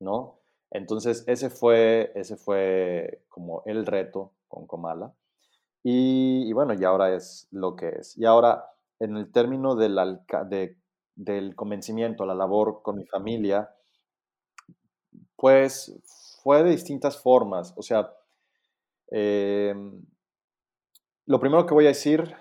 [0.00, 0.40] ¿no?
[0.70, 5.14] Entonces, ese fue, ese fue como el reto con Comala.
[5.82, 8.18] Y, bueno, y ahora es lo que es.
[8.18, 8.64] Y ahora,
[8.98, 9.96] en el término del,
[11.14, 13.70] del convencimiento, la labor con mi familia,
[15.36, 15.94] pues
[16.42, 17.72] fue de distintas formas.
[17.76, 18.12] O sea,
[19.08, 20.02] em,
[21.26, 22.34] lo primero que voy a decir,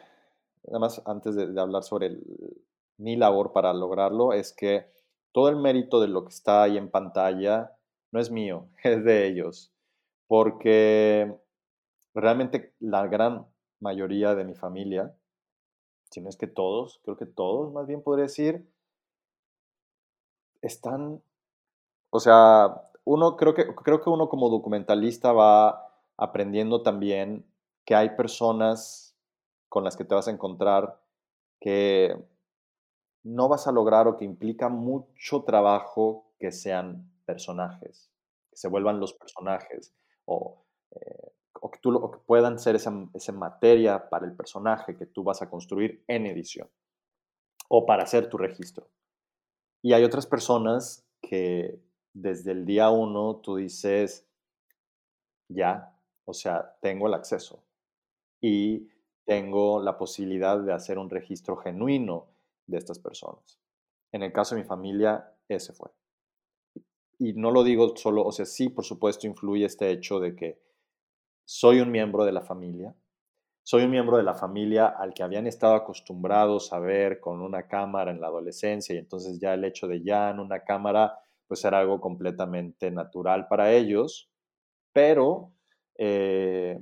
[0.68, 2.18] además antes de, hablar sobre
[2.98, 4.92] mi labor para lograrlo, es que
[5.32, 7.75] todo el mérito de lo que está ahí en pantalla
[8.16, 9.74] no es mío, es de ellos,
[10.28, 11.36] porque
[12.14, 13.46] realmente la gran
[13.82, 15.14] mayoría de mi familia,
[16.10, 18.66] si no es que todos, creo que todos más bien podría decir,
[20.62, 21.22] están,
[22.10, 27.46] o sea, uno creo que, creo que uno como documentalista va aprendiendo también
[27.84, 29.14] que hay personas
[29.68, 31.02] con las que te vas a encontrar
[31.60, 32.18] que
[33.24, 38.12] no vas a lograr o que implica mucho trabajo que sean personajes,
[38.50, 39.94] que se vuelvan los personajes
[40.26, 44.36] o, eh, o que, tú, lo- o que puedan ser esa, esa materia para el
[44.36, 46.70] personaje que tú vas a construir en edición
[47.70, 48.88] o para hacer tu registro.
[49.82, 51.80] Y hay otras personas que
[52.14, 54.28] desde el día uno tú dices,
[55.50, 55.94] ya,
[56.26, 57.64] o sea, tengo el acceso
[58.42, 58.90] y
[59.26, 62.28] tengo la posibilidad de hacer un registro genuino
[62.68, 63.60] de estas personas.
[64.12, 65.92] En el caso de mi familia, ese fue.
[67.18, 70.60] Y no lo digo solo, o sea, sí, por supuesto, influye este hecho de que
[71.46, 72.96] soy un miembro de la familia,
[73.64, 77.68] soy un miembro de la familia al que habían estado acostumbrados a ver con una
[77.68, 81.66] cámara en la adolescencia y entonces ya el hecho de ya en una cámara pues
[81.66, 84.30] era algo completamente natural para ellos,
[84.94, 85.52] pero
[85.98, 86.80] eh,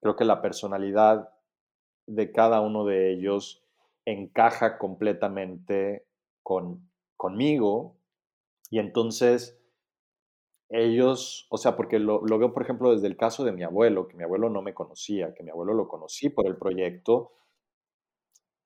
[0.00, 1.28] creo que la personalidad
[2.06, 3.64] de cada uno de ellos
[4.04, 6.06] encaja completamente
[6.42, 7.97] con, conmigo
[8.70, 9.58] y entonces
[10.70, 14.16] ellos, o sea, porque lo, veo, por ejemplo, desde el caso de mi abuelo, que
[14.16, 17.32] mi abuelo no me conocía, que mi abuelo lo conocí por el proyecto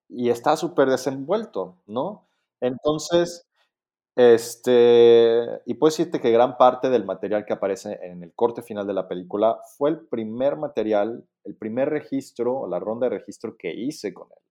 [0.08, 2.28] y está súper desenvuelto, ¿no?
[2.60, 3.48] Entonces,
[4.16, 8.86] este, y puedo decirte que gran parte del material que aparece en el corte final
[8.86, 13.56] de la película fue el primer material, el primer registro o la ronda de registro
[13.58, 14.42] que hice con él.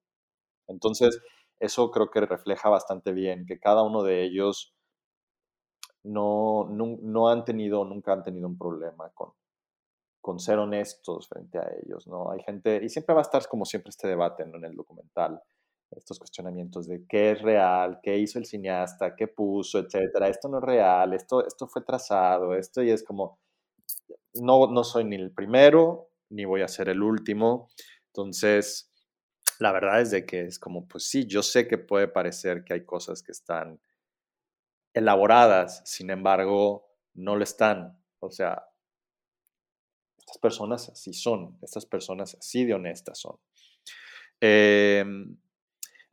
[0.68, 1.20] Entonces,
[1.60, 4.74] eso creo que refleja bastante bien que cada uno de ellos
[6.04, 9.32] no, no, han tenido, nunca han tenido un problema con,
[10.20, 12.32] con ser honestos frente a ellos, ¿no?
[12.32, 15.42] Hay gente, y siempre va a estar como siempre este debate en el documental,
[15.92, 20.60] estos cuestionamientos de qué es real, qué hizo el cineasta, qué puso, etcétera, esto no
[20.60, 23.40] es real, esto, esto fue trazado, esto y es como,
[24.34, 27.68] no, no soy ni el primero, ni voy a ser el último,
[28.08, 28.92] entonces,
[29.60, 32.74] la verdad es de que es como, pues sí, yo sé que puede parecer que
[32.74, 33.80] hay cosas que están
[34.94, 37.98] elaboradas, sin embargo, no lo están.
[38.20, 38.66] O sea,
[40.18, 43.38] estas personas así son, estas personas así de honestas son.
[44.40, 45.06] Eh,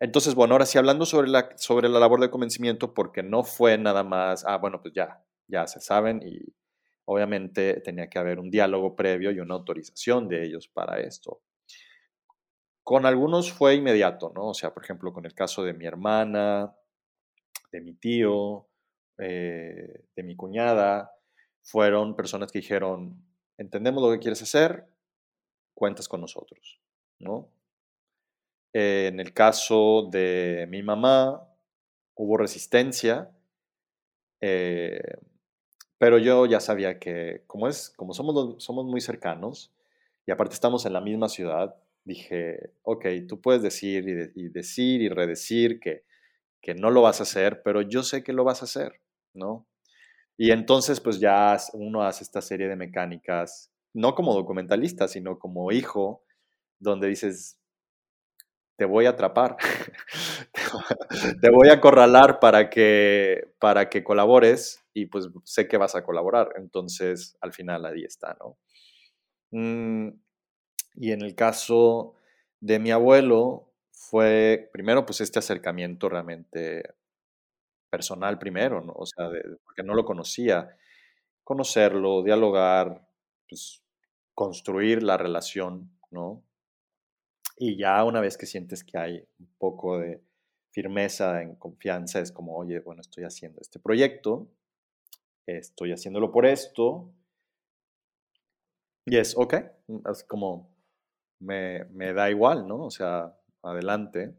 [0.01, 3.79] entonces, bueno, ahora sí, hablando sobre la, sobre la labor de convencimiento, porque no fue
[3.79, 6.55] nada más, ah, bueno, pues ya, ya se saben y
[7.05, 11.43] obviamente tenía que haber un diálogo previo y una autorización de ellos para esto.
[12.85, 14.49] Con algunos fue inmediato, ¿no?
[14.49, 16.75] O sea, por ejemplo, con el caso de mi hermana,
[17.73, 18.68] de mi tío,
[19.19, 21.13] eh, de mi cuñada,
[21.63, 23.23] fueron personas que dijeron,
[23.57, 24.87] entendemos lo que quieres hacer,
[25.75, 26.81] cuentas con nosotros,
[27.19, 27.51] ¿no?
[28.73, 31.47] En el caso de mi mamá,
[32.15, 33.31] hubo resistencia,
[34.41, 35.19] eh,
[35.99, 39.73] pero yo ya sabía que, como, es, como somos, somos muy cercanos,
[40.27, 45.03] y aparte estamos en la misma ciudad, dije, ok, tú puedes decir y, y decir
[45.03, 46.05] y redecir que,
[46.61, 49.01] que no lo vas a hacer, pero yo sé que lo vas a hacer,
[50.37, 55.73] Y entonces, pues ya uno hace esta serie de mecánicas, no como documentalista, sino como
[55.73, 56.23] hijo,
[56.79, 57.59] donde dices,
[58.77, 59.57] te voy a atrapar,
[61.43, 66.05] te voy a acorralar para que, para que colabores y pues sé que vas a
[66.05, 66.53] colaborar.
[66.57, 68.57] Entonces, al final ahí está, ¿no?
[69.51, 70.11] Mm,
[70.95, 72.15] y en el caso
[72.61, 76.85] de mi abuelo, fue primero pues este acercamiento realmente
[77.91, 78.93] personal primero, ¿no?
[78.95, 79.29] O sea,
[79.65, 80.77] porque no lo conocía.
[81.45, 83.07] Conocerlo, dialogar,
[83.49, 83.83] pues
[84.35, 86.45] construir la relación, ¿no?
[87.57, 90.23] Y ya una vez que sientes que hay un poco de
[90.71, 94.49] firmeza, en confianza, es como, oye, bueno, estoy haciendo este proyecto,
[95.47, 97.13] estoy haciéndolo por esto,
[99.11, 99.55] y es, ok,
[100.11, 100.71] es como,
[101.41, 102.85] me, me da igual, ¿no?
[102.85, 104.37] O sea, adelante.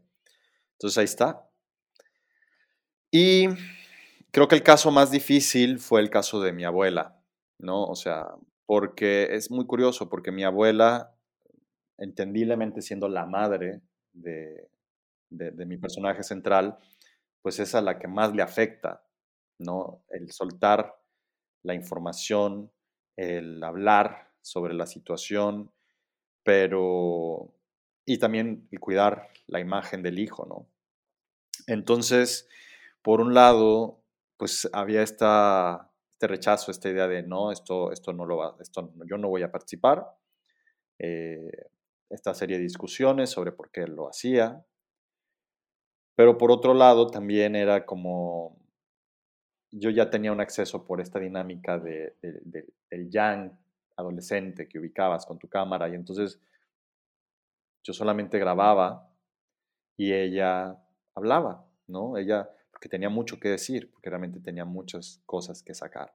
[0.74, 1.49] Entonces ahí está.
[3.10, 3.48] Y
[4.30, 7.20] creo que el caso más difícil fue el caso de mi abuela,
[7.58, 7.84] ¿no?
[7.84, 8.28] O sea,
[8.66, 11.16] porque es muy curioso, porque mi abuela,
[11.98, 13.80] entendiblemente siendo la madre
[14.12, 14.70] de,
[15.30, 16.78] de, mi personaje central,
[17.42, 19.02] pues es a la que más le afecta,
[19.58, 20.04] ¿no?
[20.08, 20.96] El soltar
[21.62, 22.70] la información,
[23.16, 25.72] el hablar sobre la situación,
[26.44, 27.54] pero...
[28.06, 30.68] y también el cuidar la imagen del hijo, ¿no?
[31.66, 32.48] Entonces,
[33.02, 34.02] por un lado,
[34.36, 38.92] pues había esta, este rechazo, esta idea de no, esto, esto no lo va, esto,
[39.06, 40.06] yo no voy a participar.
[40.98, 41.50] Eh,
[42.10, 44.64] esta serie de discusiones sobre por qué lo hacía.
[46.14, 48.56] Pero por otro lado, también era como,
[49.70, 53.52] yo ya tenía un acceso por esta dinámica de, de- de- del yang
[53.96, 56.40] adolescente que ubicabas con tu cámara y entonces
[57.82, 59.08] yo solamente grababa
[59.96, 60.76] y ella
[61.14, 62.18] hablaba, ¿no?
[62.18, 62.50] Ella,
[62.80, 66.14] porque tenía mucho que decir, porque realmente tenía muchas cosas que sacar.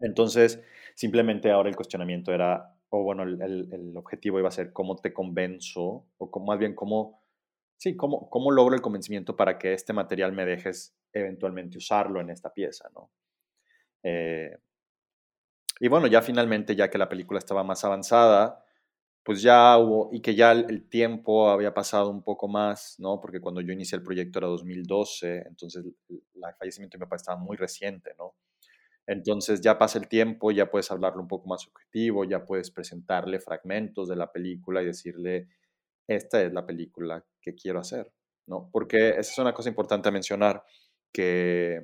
[0.00, 0.62] Entonces,
[0.94, 5.12] simplemente ahora el cuestionamiento era, o bueno, el, el- objetivo iba a ser cómo te
[5.12, 7.22] convenzo, o más bien cómo,
[7.76, 12.30] sí, cómo, cómo logro el convencimiento para que este material me dejes eventualmente usarlo en
[12.30, 13.10] esta pieza, ¿no?
[14.04, 14.58] Eh,
[15.80, 18.63] y bueno, ya finalmente, ya que la película estaba más avanzada,
[19.24, 23.20] pues ya hubo, y que ya el, tiempo había pasado un poco más, ¿no?
[23.20, 25.94] Porque cuando yo inicié el proyecto era 2012, entonces el
[26.58, 28.34] fallecimiento de mi papá estaba muy reciente, ¿no?
[29.06, 33.40] Entonces ya pasa el tiempo, ya puedes hablarlo un poco más objetivo, ya puedes presentarle
[33.40, 35.48] fragmentos de la película y decirle,
[36.06, 38.12] esta es la película que quiero hacer,
[38.46, 38.68] ¿no?
[38.70, 40.64] Porque esa es una cosa importante a mencionar,
[41.12, 41.82] que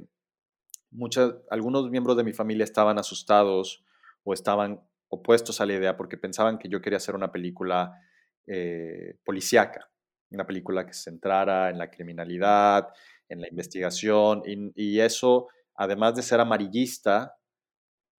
[0.91, 3.83] muchas, algunos miembros de mi familia estaban asustados
[4.25, 8.01] o estaban opuestos a la idea porque pensaban que yo quería hacer una película
[8.47, 9.91] eh, policíaca,
[10.31, 12.89] una película que se centrara en la criminalidad,
[13.29, 17.37] en la investigación, y, y eso, además de ser amarillista,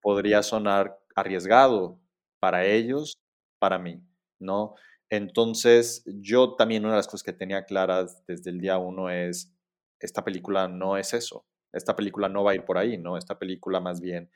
[0.00, 2.00] podría sonar arriesgado
[2.38, 3.14] para ellos,
[3.58, 4.02] para mí,
[4.38, 4.74] ¿no?
[5.10, 9.54] Entonces, yo también una de las cosas que tenía claras desde el día uno es,
[10.00, 13.16] esta película no es eso, esta película no va a ir por ahí, ¿no?
[13.16, 14.30] Esta película más bien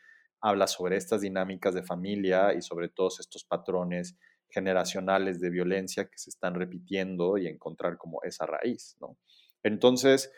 [0.47, 4.17] habla sobre estas dinámicas de familia y sobre todos estos patrones
[4.49, 9.19] generacionales de violencia que se están repitiendo y encontrar como esa raíz, ¿no?
[9.65, 10.33] Entonces,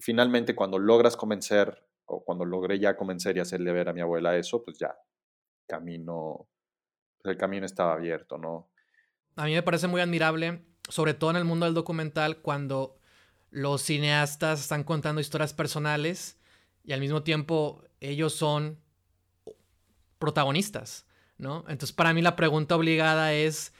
[0.00, 4.36] finalmente cuando logras convencer o cuando logré ya convencer y hacerle ver a mi abuela
[4.36, 4.92] eso, pues ya,
[5.68, 6.48] camino,
[7.22, 8.72] pues el camino estaba abierto, ¿no?
[9.36, 12.98] A mí me parece muy admirable, sobre todo en el mundo del documental, cuando
[13.50, 16.40] los cineastas están contando historias personales
[16.82, 18.83] y al mismo tiempo ellos son
[20.18, 21.06] protagonistas,
[21.38, 21.64] ¿no?
[21.68, 23.72] Entonces, para mí la pregunta obligada es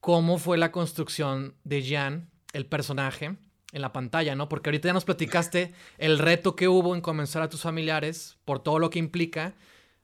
[0.00, 3.36] cómo fue la construcción de Jan, el personaje,
[3.72, 4.48] en la pantalla, ¿no?
[4.48, 8.62] Porque ahorita ya nos platicaste el reto que hubo en convencer a tus familiares por
[8.62, 9.54] todo lo que implica,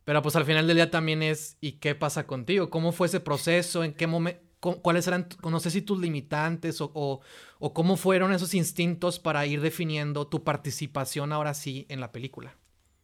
[0.04, 2.70] pero pues al final del día también es ¿y qué pasa contigo?
[2.70, 3.84] ¿Cómo fue ese proceso?
[3.84, 4.40] ¿En qué momento?
[4.60, 7.20] ¿Cuáles eran, no sé si tus limitantes o, o,
[7.60, 12.56] o cómo fueron esos instintos para ir definiendo tu participación ahora sí en la película?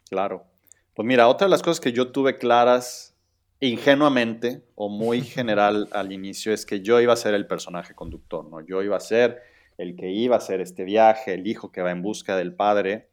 [0.09, 0.47] Claro.
[0.95, 3.17] Pues mira, otra de las cosas que yo tuve claras
[3.59, 8.49] ingenuamente o muy general al inicio es que yo iba a ser el personaje conductor,
[8.49, 8.61] ¿no?
[8.61, 9.43] Yo iba a ser
[9.77, 13.09] el que iba a hacer este viaje, el hijo que va en busca del padre,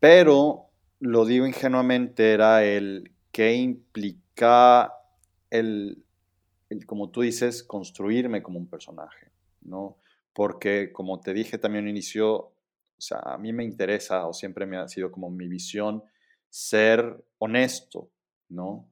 [0.00, 4.94] pero lo digo ingenuamente, era el que implica
[5.50, 6.02] el,
[6.70, 9.98] el, como tú dices, construirme como un personaje, ¿no?
[10.32, 12.52] Porque como te dije también al inicio,
[12.98, 16.02] o sea, a mí me interesa o siempre me ha sido como mi visión
[16.48, 18.10] ser honesto,
[18.48, 18.88] ¿no?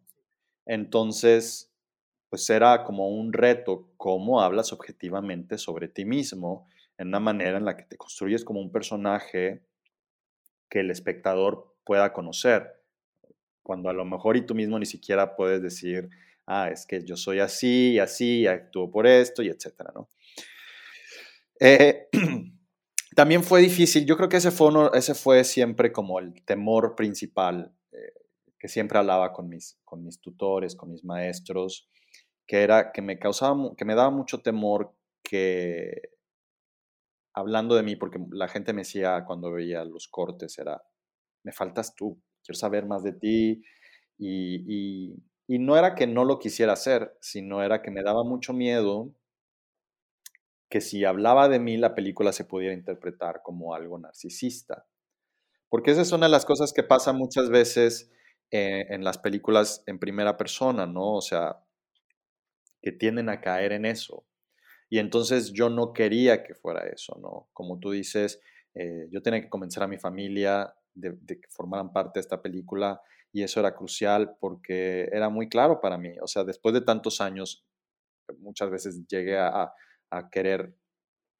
[0.66, 1.72] Entonces,
[2.28, 7.64] pues era como un reto, cómo hablas objetivamente sobre ti mismo en una manera en
[7.64, 9.62] la que te construyes como un personaje
[10.68, 12.82] que el espectador pueda conocer,
[13.62, 16.10] cuando a lo mejor y tú mismo ni siquiera puedes decir,
[16.46, 20.10] ah, es que yo soy así y así, actúo por esto y etcétera, ¿no?
[21.60, 22.08] Eh,
[23.14, 28.12] también fue difícil, yo creo que ese fue, siempre como el temor principal eh,
[28.58, 29.78] que siempre hablaba con mis,
[30.20, 31.88] tutores, con mis maestros,
[32.46, 36.10] que era que me causaba, que me daba mucho temor que
[37.34, 40.82] hablando de mí, porque la gente me decía cuando veía los cortes, era,
[41.42, 43.62] me faltas tú, quiero saber más de ti,
[44.18, 49.12] y no era que no lo quisiera hacer, sino era que me daba mucho miedo
[50.74, 54.88] que si hablaba de mí la película se pudiera interpretar como algo narcisista.
[55.68, 58.10] Porque esa es una de las cosas que pasa muchas veces
[58.50, 61.14] eh, en las películas en primera persona, ¿no?
[61.14, 61.60] O sea,
[62.82, 64.26] que tienden a caer en eso.
[64.90, 67.48] Y entonces yo no quería que fuera eso, ¿no?
[67.52, 68.40] Como tú dices,
[68.74, 72.42] eh, yo tenía que convencer a mi familia de, de, que formaran parte de esta
[72.42, 73.00] película
[73.30, 76.16] y eso era crucial porque era muy claro para mí.
[76.20, 77.64] O sea, después de tantos años,
[78.40, 79.74] muchas veces llegué a, a
[80.30, 80.74] querer,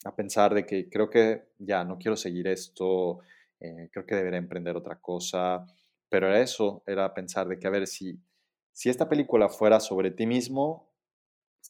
[0.04, 3.20] a pensar de que creo que ya no quiero seguir esto,
[3.60, 5.66] eh, creo que debería emprender otra cosa,
[6.08, 8.20] pero era eso, era pensar de que a ver si,
[8.72, 10.92] si esta película fuera sobre ti mismo,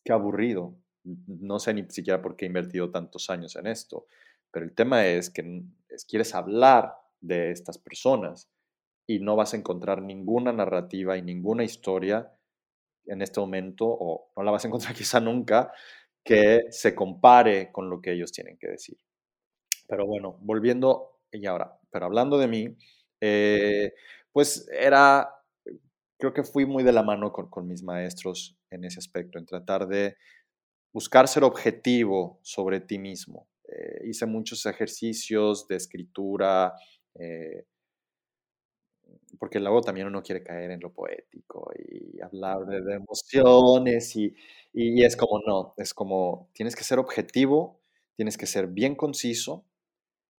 [0.05, 0.75] qué aburrido.
[1.05, 4.07] No sé ni siquiera por qué he invertido tantos años en esto,
[4.51, 8.51] pero el tema es que es, quieres hablar de estas personas
[9.07, 12.33] y no vas a encontrar ninguna narrativa y ninguna historia
[13.07, 15.73] en este momento, o no la vas a encontrar quizá nunca,
[16.25, 18.99] que se compare con lo que ellos tienen que decir.
[19.87, 22.77] Pero bueno, volviendo y ahora, pero hablando de mí,
[23.21, 23.93] eh,
[24.33, 25.29] pues era,
[26.19, 29.47] creo que fui muy de la mano con, con mis maestros en ese aspecto, en
[29.47, 30.17] tratar de
[30.93, 33.49] buscar ser objetivo sobre ti mismo.
[33.69, 36.75] Eh, hice muchos ejercicios de escritura,
[37.17, 37.67] eh,
[39.45, 44.35] porque luego también uno quiere caer en lo poético y hablar de, de emociones y,
[44.73, 47.79] y es como no, es como tienes que ser objetivo,
[48.17, 49.67] tienes que ser bien conciso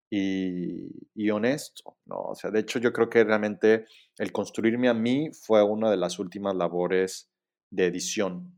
[0.09, 2.15] y, y honesto, ¿no?
[2.17, 3.85] O sea, de hecho yo creo que realmente
[4.17, 7.29] el construirme a mí fue una de las últimas labores
[7.69, 8.55] de edición,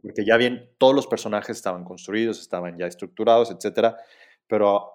[0.00, 3.96] porque ya bien todos los personajes estaban construidos, estaban ya estructurados, etcétera,
[4.46, 4.92] pero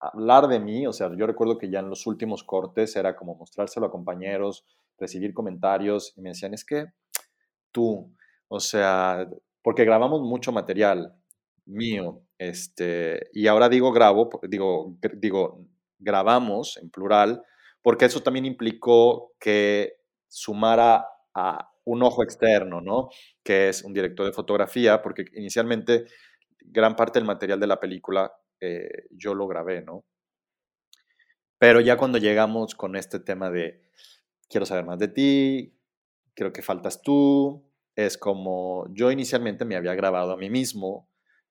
[0.00, 3.34] hablar de mí, o sea, yo recuerdo que ya en los últimos cortes era como
[3.34, 4.64] mostrárselo a compañeros,
[4.98, 6.86] recibir comentarios y me decían, es que
[7.72, 8.12] tú,
[8.48, 9.28] o sea,
[9.62, 11.14] porque grabamos mucho material
[11.66, 15.64] mío, este, y ahora digo grabo, digo, digo,
[15.98, 17.42] grabamos en plural,
[17.82, 19.94] porque eso también implicó que
[20.28, 23.08] sumara a un ojo externo, ¿no?
[23.42, 26.04] Que es un director de fotografía, porque inicialmente
[26.60, 30.04] gran parte del material de la película eh, yo lo grabé, ¿no?
[31.58, 33.82] Pero ya cuando llegamos con este tema de
[34.48, 35.74] quiero saber más de ti,
[36.34, 41.08] creo que faltas tú, es como yo inicialmente me había grabado a mí mismo,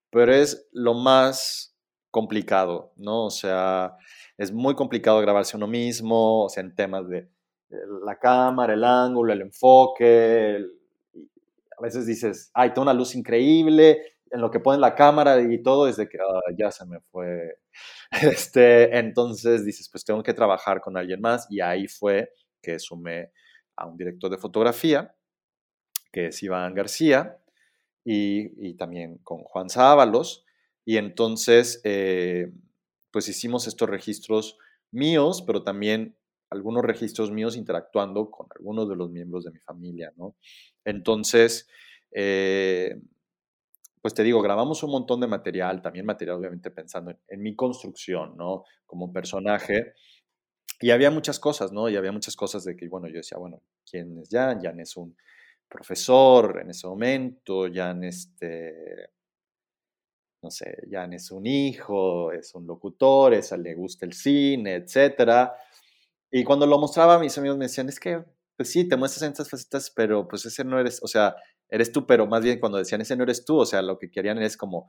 [0.09, 1.77] pero es lo más
[2.09, 3.25] complicado, ¿no?
[3.25, 3.97] O sea,
[4.37, 7.29] es muy complicado grabarse uno mismo, o sea, en temas de
[8.05, 10.57] la cámara, el ángulo, el enfoque.
[11.77, 14.01] a veces dices, ay, tengo una luz increíble,
[14.31, 16.17] en lo que pone la cámara y todo, es de que
[16.57, 17.59] ya se me fue.
[18.11, 23.31] Este, entonces dices, pues tengo que trabajar con alguien más y ahí fue que sumé
[23.75, 25.13] a un director de fotografía,
[26.11, 27.37] que es Iván García,
[28.03, 30.45] y, también con Juan Sábalos.
[30.85, 32.51] Y entonces, eh,
[33.11, 34.57] pues hicimos estos registros
[34.91, 36.17] míos, pero también
[36.49, 40.37] algunos registros míos interactuando con algunos de los miembros de mi familia, ¿no?
[40.85, 41.67] Entonces,
[42.11, 43.01] eh,
[44.07, 48.37] pues te digo, grabamos un montón de material, también material obviamente pensando en, mi construcción,
[48.37, 48.63] ¿no?
[48.85, 49.95] Como personaje.
[50.79, 51.89] Y había muchas cosas, ¿no?
[51.89, 54.61] Y había muchas cosas de que, bueno, yo decía, bueno, ¿quién es Jan?
[54.61, 55.17] Jan es un
[55.67, 59.09] profesor en ese momento, Jan este,
[60.41, 65.51] no sé, Jan es un hijo, es un locutor, es, le gusta el cine, etc.
[66.31, 68.23] Y cuando lo mostraba, mis amigos me decían, es que,
[68.55, 71.35] pues sí, te muestras en estas facetas, pero pues ese no eres, o sea,
[71.69, 74.11] eres tú, pero más bien cuando decían ese no eres tú, o sea, lo que
[74.11, 74.87] querían es como,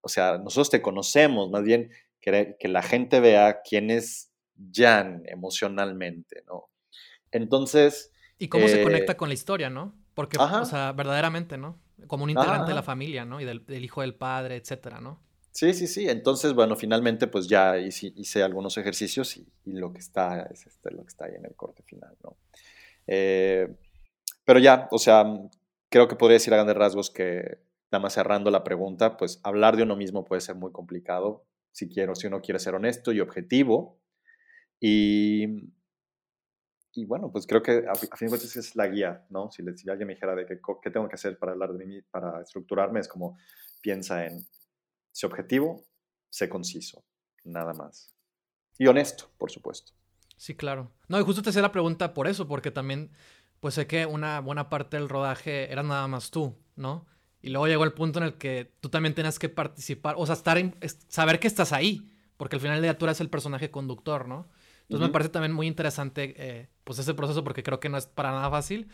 [0.00, 1.90] o sea, nosotros te conocemos, más bien
[2.20, 4.32] que, que la gente vea quién es
[4.72, 6.68] Jan emocionalmente, ¿no?
[7.30, 8.12] Entonces...
[8.38, 9.94] Y cómo se conecta eh, con la historia, ¿no?
[10.14, 11.78] Porque, o sea, verdaderamente, ¿no?
[12.06, 13.40] Como un integrante de la familia, ¿no?
[13.40, 15.20] Y del, hijo del padre, etcétera, ¿no?
[15.52, 16.08] Sí, sí, sí.
[16.08, 21.02] Entonces, bueno, finalmente, pues ya hice, algunos ejercicios y, lo que está es este, lo
[21.02, 22.36] que está ahí en el corte final, ¿no?
[23.06, 23.68] Eh,
[24.44, 25.24] pero ya, o sea,
[25.88, 27.58] creo que podría decir a grandes rasgos que,
[27.90, 31.88] nada más cerrando la pregunta, pues hablar de uno mismo puede ser muy complicado si
[31.88, 34.00] quiero, si uno quiere ser honesto y objetivo.
[34.80, 35.72] Y,
[36.92, 39.50] y bueno, pues creo que a, fin de cuentas es la guía, ¿no?
[39.50, 42.42] Si, si alguien me dijera de qué, tengo que hacer para hablar de mí, para
[42.42, 43.38] estructurarme, es como
[43.80, 44.46] piensa en,
[45.12, 45.84] sé objetivo,
[46.28, 47.04] sé conciso,
[47.44, 48.14] nada más.
[48.78, 49.92] Y honesto, por supuesto.
[50.36, 50.92] Sí, claro.
[51.08, 53.10] No, y justo te hacía la pregunta por eso, porque también
[53.60, 57.06] pues sé que una buena parte del rodaje era nada más tú, ¿no?
[57.40, 60.34] Y luego llegó el punto en el que tú también tenías que participar, o sea,
[60.34, 60.76] estar en,
[61.08, 64.48] saber que estás ahí, porque al final del día tú eres el personaje conductor, ¿no?
[64.82, 68.06] Entonces me parece también muy interesante, eh, pues ese proceso, porque creo que no es
[68.06, 68.88] para nada fácil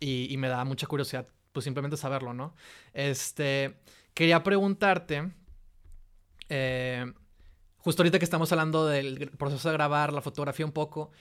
[0.00, 2.54] y, me da mucha curiosidad, pues simplemente saberlo, ¿no?
[2.92, 3.78] Este,
[4.14, 5.32] quería preguntarte,
[6.48, 7.12] eh,
[7.76, 11.12] justo ahorita que estamos hablando del proceso de grabar, la fotografía un poco,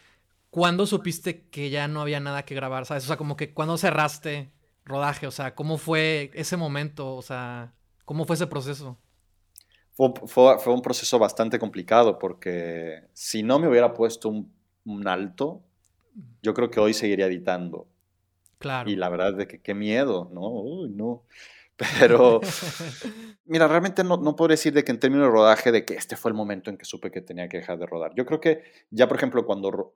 [0.49, 2.85] ¿Cuándo supiste que ya no había nada que grabar?
[2.85, 3.03] ¿Sabes?
[3.03, 4.51] O sea, como que cuando cerraste
[4.85, 7.15] rodaje, o sea, ¿cómo fue ese momento?
[7.15, 7.73] O sea,
[8.05, 8.97] ¿cómo fue ese proceso?
[9.97, 15.63] Fue, un proceso bastante complicado porque si no me hubiera puesto un, alto,
[16.43, 17.87] yo creo que hoy seguiría editando.
[18.59, 18.89] Claro.
[18.89, 20.49] Y la verdad es que qué miedo, ¿no?
[20.49, 21.23] Uy, no.
[21.99, 22.41] Pero,
[23.45, 26.15] mira, realmente no, no puedo decir de que en términos de rodaje, de que este
[26.15, 28.13] fue el momento en que supe que tenía que dejar de rodar.
[28.15, 29.95] Yo creo que ya, por ejemplo, cuando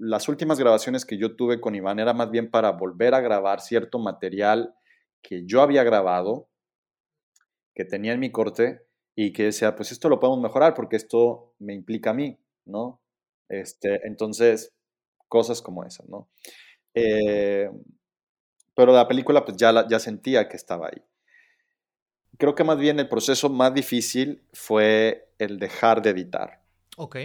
[0.00, 3.60] las últimas grabaciones que yo tuve con Iván era más bien para volver a grabar
[3.60, 4.74] cierto material
[5.20, 6.48] que yo había grabado,
[7.74, 11.54] que tenía en mi corte y que decía, pues esto lo podemos mejorar porque esto
[11.58, 13.02] me implica a mí, ¿no?
[13.50, 14.72] Este, entonces,
[15.28, 16.30] cosas como esas, ¿no?
[16.94, 17.70] Eh,
[18.74, 21.02] pero la película pues ya, ya sentía que estaba ahí.
[22.38, 26.62] Creo que más bien el proceso más difícil fue el dejar de editar.
[26.96, 27.16] Ok.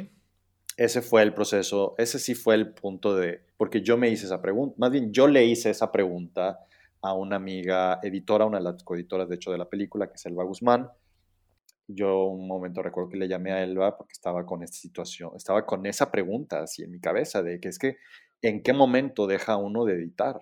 [0.78, 4.42] Ese fue el proceso, ese sí fue el punto de, porque yo me hice esa
[4.42, 6.60] pregunta, más bien yo le hice esa pregunta
[7.02, 10.26] a una amiga editora, una de las coeditoras de hecho de la película, que es
[10.26, 10.90] Elba Guzmán.
[11.88, 15.66] Yo un momento recuerdo que le llamé a Elba porque estaba con esta situación, estaba
[15.68, 17.98] con esa pregunta así en mi cabeza de que es que,
[18.42, 20.40] ¿en qué momento deja uno de editar?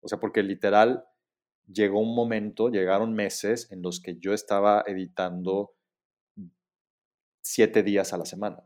[0.00, 1.04] O sea, porque literal
[1.66, 5.74] llegó un momento, llegaron meses en los que yo estaba editando
[7.42, 8.62] siete días a la semana.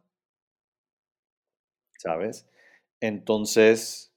[2.01, 2.49] ¿Sabes?
[3.01, 4.11] Entonces,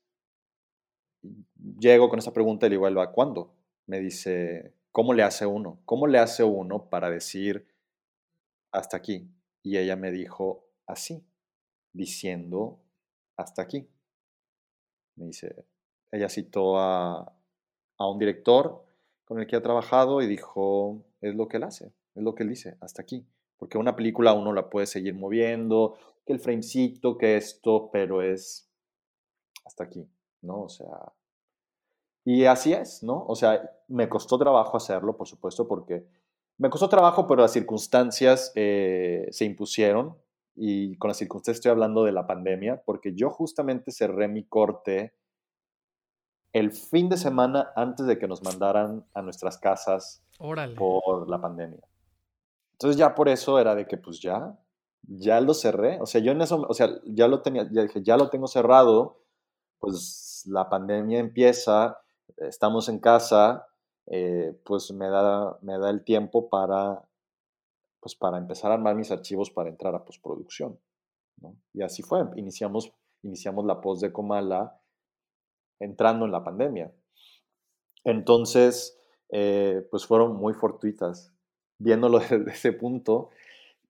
[1.79, 3.57] llego con esa pregunta y le digo, Elba, ¿cuándo?
[3.87, 5.81] Me dice, ¿cómo le hace uno?
[5.83, 7.67] ¿Cómo le hace uno para decir
[8.71, 9.29] hasta aquí?
[9.61, 11.25] Y ella me dijo así,
[11.91, 12.79] diciendo
[13.35, 13.89] hasta aquí.
[15.17, 15.65] Me dice,
[16.13, 17.35] ella citó a,
[17.97, 18.85] a un director
[19.25, 22.43] con el que ha trabajado y dijo, es lo que él hace, es lo que
[22.43, 23.27] él dice, hasta aquí.
[23.57, 28.69] Porque una película uno la puede seguir moviendo, que el framecito, que esto, pero es
[29.65, 30.09] hasta aquí,
[30.41, 30.63] ¿no?
[30.63, 31.13] O sea,
[32.25, 33.25] y así es, ¿no?
[33.27, 36.05] O sea, me costó trabajo hacerlo, por supuesto, porque
[36.57, 40.17] me costó trabajo, pero las circunstancias eh, se impusieron.
[40.55, 45.13] Y con las circunstancias estoy hablando de la pandemia, porque yo justamente cerré mi corte
[46.53, 50.23] el fin de semana antes de que nos mandaran a nuestras casas
[50.77, 51.81] por la pandemia.
[52.73, 54.55] Entonces ya por eso era de que pues ya,
[55.03, 55.99] ya lo cerré.
[56.01, 58.47] O sea, yo en eso, o sea, ya lo tenía, ya dije, ya lo tengo
[58.47, 59.19] cerrado,
[59.79, 61.99] pues la pandemia empieza,
[62.37, 63.67] estamos en casa,
[64.07, 67.03] eh, pues me da, me da el tiempo para,
[67.99, 70.79] pues para empezar a armar mis archivos para entrar a postproducción.
[71.73, 72.93] Y así fue, iniciamos,
[73.23, 74.79] iniciamos la post de Comala
[75.79, 76.93] entrando en la pandemia.
[78.03, 78.97] Entonces,
[79.29, 81.33] eh, pues fueron muy fortuitas.
[81.79, 83.31] Viéndolo desde ese punto,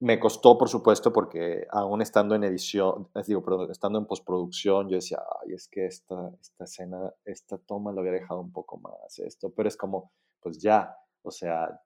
[0.03, 4.97] me costó, por supuesto, porque aún estando en edición, digo, perdón, estando en postproducción, yo
[4.97, 9.19] decía, ay, es que esta, esta escena, esta toma lo había dejado un poco más,
[9.19, 11.79] esto, pero es como, pues ya, o sea,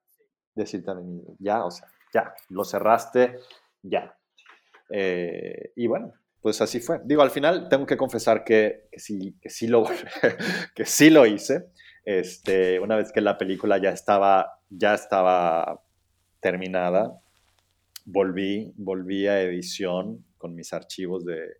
[0.52, 3.38] decir también, ya, o sea, ya, lo cerraste,
[3.82, 4.18] ya.
[4.90, 7.00] Eh, y bueno, pues así fue.
[7.04, 9.84] Digo, al final tengo que confesar que, sí, que, sí, lo,
[10.74, 11.70] que sí lo hice.
[12.04, 15.84] Este, una vez que la película ya estaba, ya estaba
[16.40, 17.20] terminada,
[18.10, 21.56] volví, volví a edición con mis archivos de,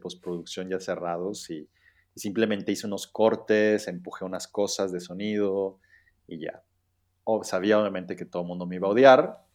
[0.00, 1.68] postproducción ya cerrados y,
[2.14, 5.78] simplemente hice unos cortes, empujé unas cosas de sonido
[6.26, 6.62] y ya.
[7.44, 9.46] sabía obviamente que todo el mundo me iba a odiar,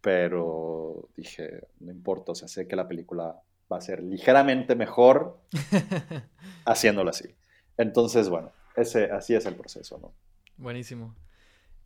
[0.00, 3.40] pero dije, no importa, o sea, sé que la película
[3.72, 5.40] va a ser ligeramente mejor
[6.66, 7.34] haciéndolo así.
[7.78, 10.12] Entonces, bueno, ese, así es el proceso, ¿no?
[10.56, 11.14] Buenísimo.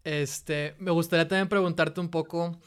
[0.02, 2.58] Este, me gustaría también preguntarte un poco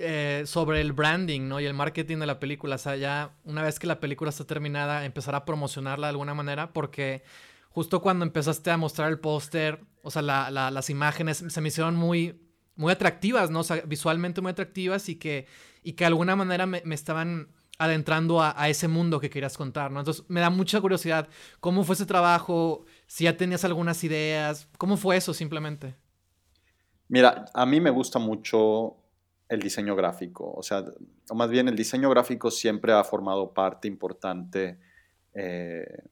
[0.00, 1.60] eh, sobre el branding, ¿no?
[1.60, 2.76] Y el marketing de la película.
[2.76, 6.34] O sea, ya una vez que la película está terminada, empezar a promocionarla de alguna
[6.34, 7.22] manera, porque
[7.70, 12.40] justo cuando empezaste a mostrar el póster, o sea, las imágenes se me hicieron muy,
[12.76, 13.60] muy atractivas, ¿no?
[13.60, 15.46] O sea, visualmente muy atractivas y que,
[15.82, 17.48] y que de alguna manera me estaban
[17.80, 20.00] adentrando a, ese mundo que querías contar, ¿no?
[20.00, 21.28] Entonces me da mucha curiosidad,
[21.60, 22.84] ¿cómo fue ese trabajo?
[23.06, 25.94] Si ya tenías algunas ideas, ¿cómo fue eso simplemente?
[27.08, 28.98] Mira, a mí me gusta mucho
[29.50, 30.84] el diseño gráfico, o sea,
[31.28, 34.78] o más bien el diseño gráfico siempre ha formado parte importante
[35.34, 36.04] eh,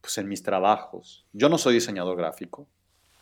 [0.00, 1.26] pues en mis trabajos.
[1.32, 2.68] Yo no soy diseñador gráfico,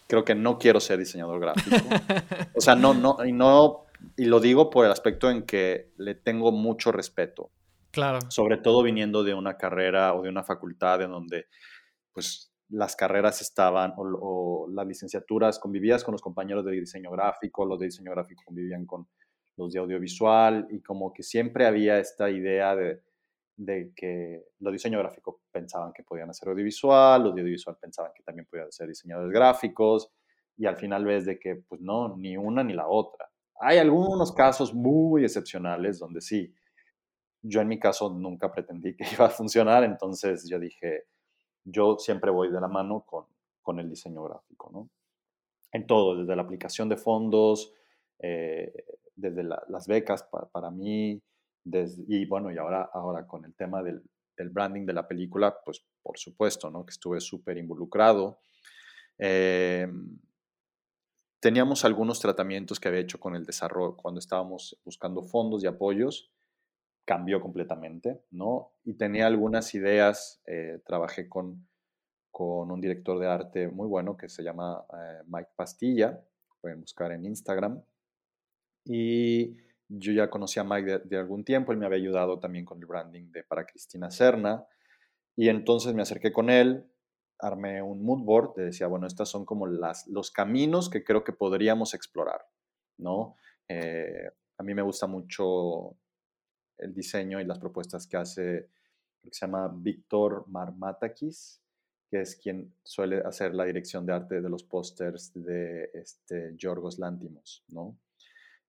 [0.07, 1.77] creo que no quiero ser diseñador gráfico.
[2.55, 3.87] O sea, no, no, y no
[4.17, 7.51] y lo digo por el aspecto en que le tengo mucho respeto.
[7.91, 8.19] Claro.
[8.29, 11.47] Sobre todo viniendo de una carrera o de una facultad en donde,
[12.13, 17.79] pues, las carreras estaban o, las licenciaturas, convivías con los compañeros de diseño gráfico, los
[17.79, 19.09] de diseño gráfico convivían con
[19.57, 23.03] los de audiovisual y como que siempre había esta idea de,
[23.57, 28.23] de que los diseño gráfico pensaban que podían hacer audiovisual, los de audiovisual pensaban que
[28.23, 30.13] también podían ser diseñadores gráficos
[30.57, 33.29] y al final ves de que pues no, ni una ni la otra.
[33.61, 36.55] Hay algunos casos muy excepcionales donde sí,
[37.43, 41.05] yo en mi caso nunca pretendí que iba a funcionar, entonces yo dije,
[41.65, 43.27] yo siempre voy de la mano con,
[43.63, 44.91] con el diseño gráfico, ¿no?
[45.73, 47.73] En todo, desde la aplicación de fondos,
[48.19, 48.73] eh,
[49.15, 51.23] desde las becas para mí,
[51.63, 54.03] desde, y bueno, y ahora, ahora con el tema del,
[54.53, 56.87] branding de la película, pues por supuesto, ¿no?
[56.87, 58.39] Que estuve súper involucrado.
[59.19, 59.87] Eh,
[61.41, 66.31] teníamos algunos tratamientos que había hecho con el desarrollo cuando estábamos buscando fondos y apoyos,
[67.05, 68.73] cambió completamente, ¿no?
[68.85, 71.67] Y tenía algunas ideas, eh, trabajé con,
[72.31, 76.21] con un director de arte muy bueno que se llama eh, Mike Pastilla,
[76.61, 77.83] pueden buscar en Instagram,
[78.85, 79.57] y
[79.89, 82.79] yo ya conocía a Mike de, de, algún tiempo, él me había ayudado también con
[82.79, 84.65] el branding de para Cristina Serna,
[85.37, 86.87] y entonces me acerqué con él,
[87.41, 91.25] armé un mood board, te decía, bueno, estos son como las, los caminos que creo
[91.25, 92.47] que podríamos explorar,
[92.99, 93.37] ¿no?
[93.69, 95.97] Eh, a mí me gusta mucho
[96.81, 98.71] el diseño y las propuestas que hace,
[99.23, 101.63] que se llama Víctor Marmatakis,
[102.11, 106.99] que es quien suele hacer la dirección de arte de los pósters de este, Yorgos
[106.99, 107.97] Lántimos, ¿no?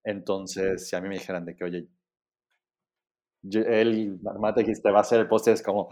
[0.04, 1.88] Entonces, si a mí me dijeran de que, oye,
[3.42, 5.88] él, Marmatakis, te va a hacer el póster, es como,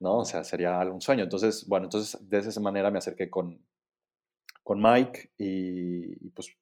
[0.00, 0.18] ¿no?
[0.18, 1.24] O sea, sería un sueño.
[1.24, 3.60] Entonces, bueno, entonces de esa manera me acerqué con,
[4.62, 6.54] con Mike y, y pues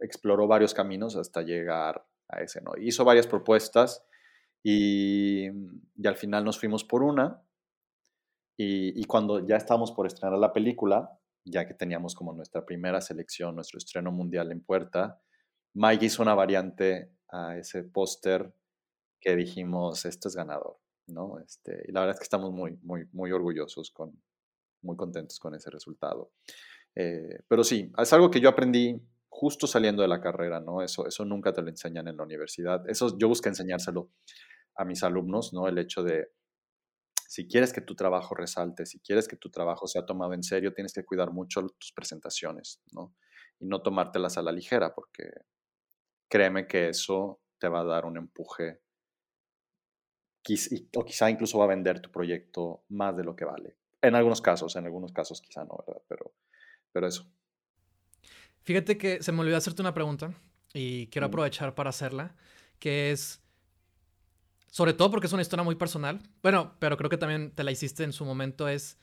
[0.00, 2.72] exploró varios caminos hasta llegar a ese, ¿no?
[2.78, 4.04] Hizo varias propuestas
[4.62, 5.48] y,
[6.04, 7.42] al final nos fuimos por una
[8.56, 13.00] y, y, cuando ya estábamos por estrenar la película, ya que teníamos como nuestra primera
[13.00, 15.20] selección, nuestro estreno mundial en puerta,
[15.74, 18.54] Mike hizo una variante a ese póster
[19.20, 21.38] que dijimos, esto es ganador, ¿no?
[21.38, 24.20] Este, y la verdad es que estamos muy, muy, muy orgullosos, con,
[24.82, 26.32] muy contentos con ese resultado.
[26.94, 29.00] Eh, pero sí, es algo que yo aprendí
[29.34, 30.82] justo saliendo de la carrera, ¿no?
[30.82, 32.88] Eso, eso nunca te lo enseñan en la universidad.
[32.88, 34.10] Eso yo busqué enseñárselo
[34.76, 35.66] a mis alumnos, ¿no?
[35.66, 36.28] El hecho de,
[37.26, 40.74] si quieres que tu trabajo resalte, si quieres que tu trabajo sea tomado en serio,
[40.74, 43.14] tienes que cuidar mucho tus presentaciones, ¿no?
[43.58, 45.30] Y no tomártelas a la ligera, porque
[46.28, 48.82] créeme que eso te va a dar un empuje
[50.94, 53.76] o quizá incluso va a vender tu proyecto más de lo que vale.
[54.02, 56.02] En algunos casos, en algunos casos quizá no, ¿verdad?
[56.08, 56.34] Pero,
[56.92, 57.32] pero eso.
[58.64, 60.32] Fíjate que se me olvidó hacerte una pregunta
[60.72, 62.34] y quiero aprovechar para hacerla,
[62.78, 63.42] que es,
[64.70, 67.72] sobre todo porque es una historia muy personal, bueno, pero creo que también te la
[67.72, 68.98] hiciste en su momento, es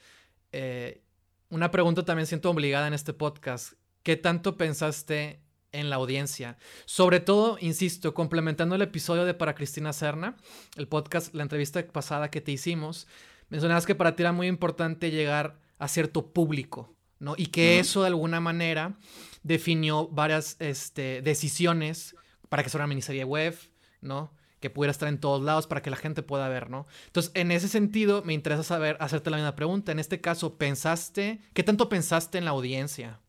[0.51, 1.03] eh,
[1.49, 3.73] una pregunta también siento obligada en este podcast.
[4.03, 5.41] ¿Qué tanto pensaste
[5.71, 6.57] en la audiencia?
[6.85, 10.37] Sobre todo, insisto, complementando el episodio de Para Cristina Serna,
[10.77, 13.07] el podcast, la entrevista pasada que te hicimos,
[13.49, 17.35] mencionabas que para ti era muy importante llegar a cierto público, ¿no?
[17.37, 18.97] Y que eso de alguna manera
[19.43, 22.15] definió varias este, decisiones
[22.49, 23.55] para que sea una miniserie web,
[24.01, 24.33] ¿no?
[24.59, 26.87] Que pudiera estar en todos lados para que la gente pueda ver, ¿no?
[27.05, 29.91] Entonces, en ese sentido, me interesa saber, hacerte la misma pregunta.
[29.91, 33.19] En este caso, ¿pensaste, qué tanto pensaste en la audiencia?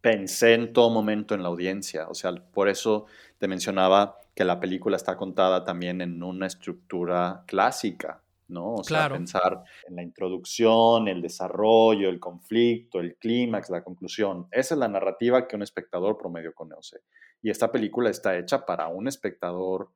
[0.00, 3.06] Pensé en todo momento en la audiencia, o sea, por eso
[3.38, 8.74] te mencionaba que la película está contada también en una estructura clásica, ¿no?
[8.74, 14.48] O sea, pensar en la introducción, el desarrollo, el conflicto, el clímax, la conclusión.
[14.50, 17.00] Esa es la narrativa que un espectador promedio conoce.
[17.42, 19.90] Y esta película está hecha para un espectador,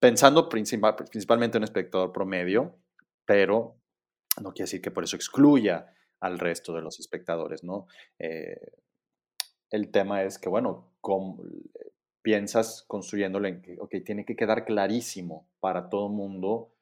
[0.00, 2.76] pensando principal, principalmente en un espectador promedio,
[3.24, 3.76] pero
[4.40, 7.86] no quiere decir que por eso excluya al resto de los espectadores, ¿no?
[8.18, 8.72] Eh,
[9.70, 10.92] el tema es que, bueno,
[12.22, 16.74] piensas construyéndolo en que, ok, tiene que quedar clarísimo para todo el mundo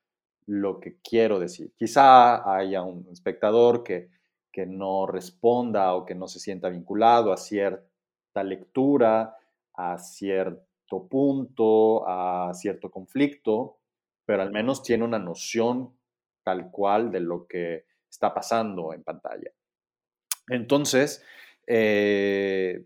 [0.46, 1.72] lo que quiero decir.
[1.76, 4.10] Quizá haya un espectador que,
[4.52, 9.36] que no responda o que no se sienta vinculado a cierta lectura,
[9.74, 13.78] a cierto punto, a cierto conflicto,
[14.24, 15.96] pero al menos tiene una noción
[16.42, 19.50] tal cual de lo que está pasando en pantalla.
[20.48, 21.24] Entonces,
[21.66, 22.84] eh,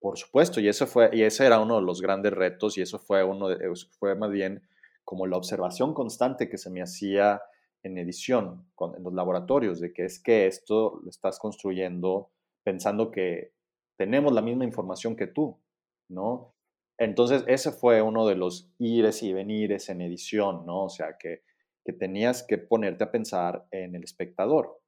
[0.00, 2.98] por supuesto, y eso fue, y ese era uno de los grandes retos, y eso
[2.98, 4.62] fue uno de, fue más bien
[5.04, 7.42] como la observación constante que se me hacía
[7.82, 12.30] en edición, en los laboratorios, de que es que esto lo estás construyendo
[12.62, 13.52] pensando que
[13.96, 15.60] tenemos la misma información que tú,
[16.08, 16.54] ¿no?
[16.98, 20.84] Entonces, ese fue uno de los ires y venires en edición, ¿no?
[20.84, 21.42] O sea, que,
[21.84, 24.80] que tenías que ponerte a pensar en el espectador,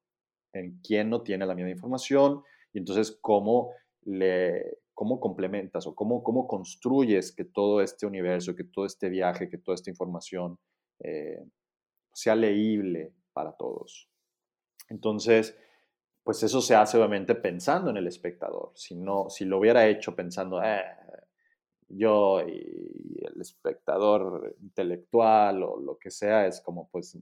[0.52, 2.42] en quién no tiene la misma información
[2.72, 8.64] y entonces cómo le, cómo complementas o cómo, cómo construyes que todo este universo, que
[8.64, 10.58] todo este viaje, que toda esta información
[11.00, 11.44] eh,
[12.12, 14.08] sea leíble para todos.
[14.88, 15.56] Entonces,
[16.22, 18.72] pues eso se hace obviamente pensando en el espectador.
[18.74, 20.82] Si, no, si lo hubiera hecho pensando, eh,
[21.88, 27.18] yo y el espectador intelectual o lo que sea, es como, pues,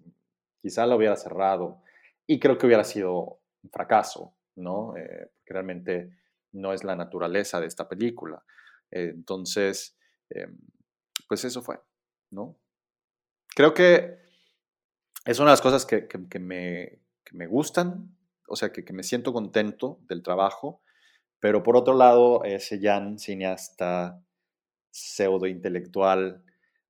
[0.61, 1.83] quizá lo hubiera cerrado.
[2.27, 4.97] Y creo que hubiera sido un fracaso, ¿no?
[4.97, 6.22] Eh, porque realmente
[6.53, 8.45] no es la naturaleza de esta película.
[8.91, 9.97] entonces,
[10.29, 10.59] em,
[11.27, 11.81] pues eso fue,
[12.31, 12.59] ¿no?
[13.55, 14.19] Creo que
[15.25, 16.07] es una de las cosas que,
[16.39, 17.01] me,
[17.33, 18.15] me, gustan,
[18.49, 20.83] o sea, que, me siento contento del trabajo,
[21.41, 24.23] pero por otro lado, ese Jan, cineasta
[24.91, 26.45] pseudo intelectual,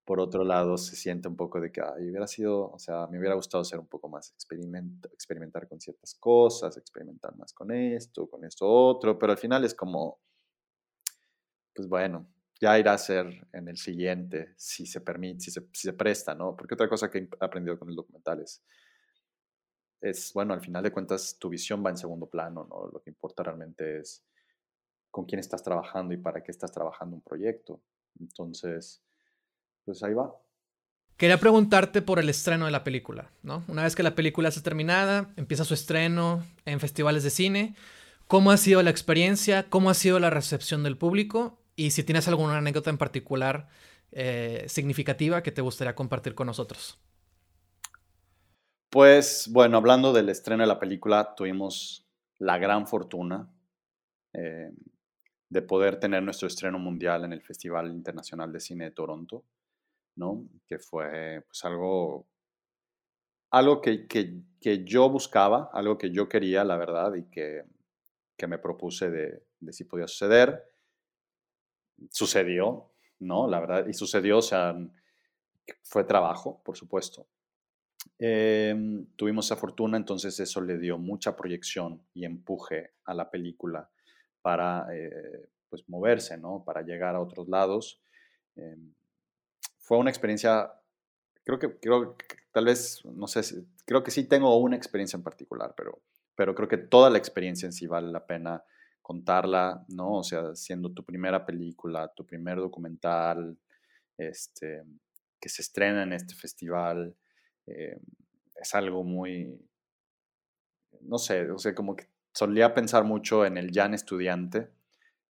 [0.04, 3.18] por otro lado, se siente un poco de que ay, hubiera sido, o sea, me
[3.18, 8.44] hubiera gustado ser un poco más experimentar con ciertas cosas, experimentar más con esto, con
[8.44, 10.20] esto otro, pero al final es como,
[11.74, 12.26] pues bueno,
[12.60, 16.34] ya irá a ser en el siguiente, si se permite, si se, si se presta,
[16.34, 16.56] ¿no?
[16.56, 18.62] Porque otra cosa que he aprendido con el documental es,
[20.00, 22.88] es, bueno, al final de cuentas tu visión va en segundo plano, ¿no?
[22.92, 24.24] Lo que importa realmente es
[25.10, 27.80] con quién estás trabajando y para qué estás trabajando un proyecto.
[28.18, 29.02] Entonces,
[29.84, 30.34] pues ahí va.
[31.16, 33.62] Quería preguntarte por el estreno de la película, ¿no?
[33.68, 37.76] Una vez que la película está terminada, empieza su estreno en festivales de cine.
[38.26, 39.68] ¿Cómo ha sido la experiencia?
[39.68, 41.58] ¿Cómo ha sido la recepción del público?
[41.76, 43.68] Y si tienes alguna anécdota en particular
[44.10, 46.98] eh, significativa que te gustaría compartir con nosotros.
[48.90, 52.06] Pues bueno, hablando del estreno de la película, tuvimos
[52.38, 53.48] la gran fortuna
[54.34, 54.70] eh,
[55.48, 59.44] de poder tener nuestro estreno mundial en el Festival Internacional de Cine de Toronto,
[60.16, 60.44] ¿no?
[60.66, 62.26] Que fue pues algo,
[63.50, 67.64] algo que, que, yo buscaba, algo que yo quería, la verdad, y que,
[68.36, 70.64] que me propuse de, de, si podía suceder.
[72.10, 73.48] Sucedió, ¿no?
[73.48, 74.74] La verdad, y sucedió, o sea,
[75.82, 77.26] fue trabajo, por supuesto.
[78.18, 83.90] Em, tuvimos esa fortuna, entonces eso le dio mucha proyección y empuje a la película
[84.40, 86.64] para eh, pues moverse, ¿no?
[86.64, 88.00] Para llegar a otros lados.
[88.56, 88.92] Em,
[89.82, 90.72] fue una experiencia,
[91.44, 92.16] creo que, creo
[92.52, 93.42] tal vez, no sé,
[93.84, 96.00] creo que sí tengo una experiencia en particular, pero,
[96.36, 98.64] pero creo que toda la experiencia en sí vale la pena
[99.02, 100.18] contarla, ¿no?
[100.18, 103.58] O sea, siendo tu primera película, tu primer documental,
[104.16, 104.84] este,
[105.40, 107.16] que se estrena en este festival,
[107.66, 107.98] eh,
[108.54, 109.60] es algo muy,
[111.00, 114.70] no sé, o sea, como que solía pensar mucho en el Jan estudiante,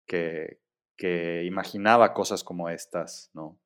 [0.06, 0.60] que,
[0.96, 3.60] que imaginaba cosas como estas, ¿no?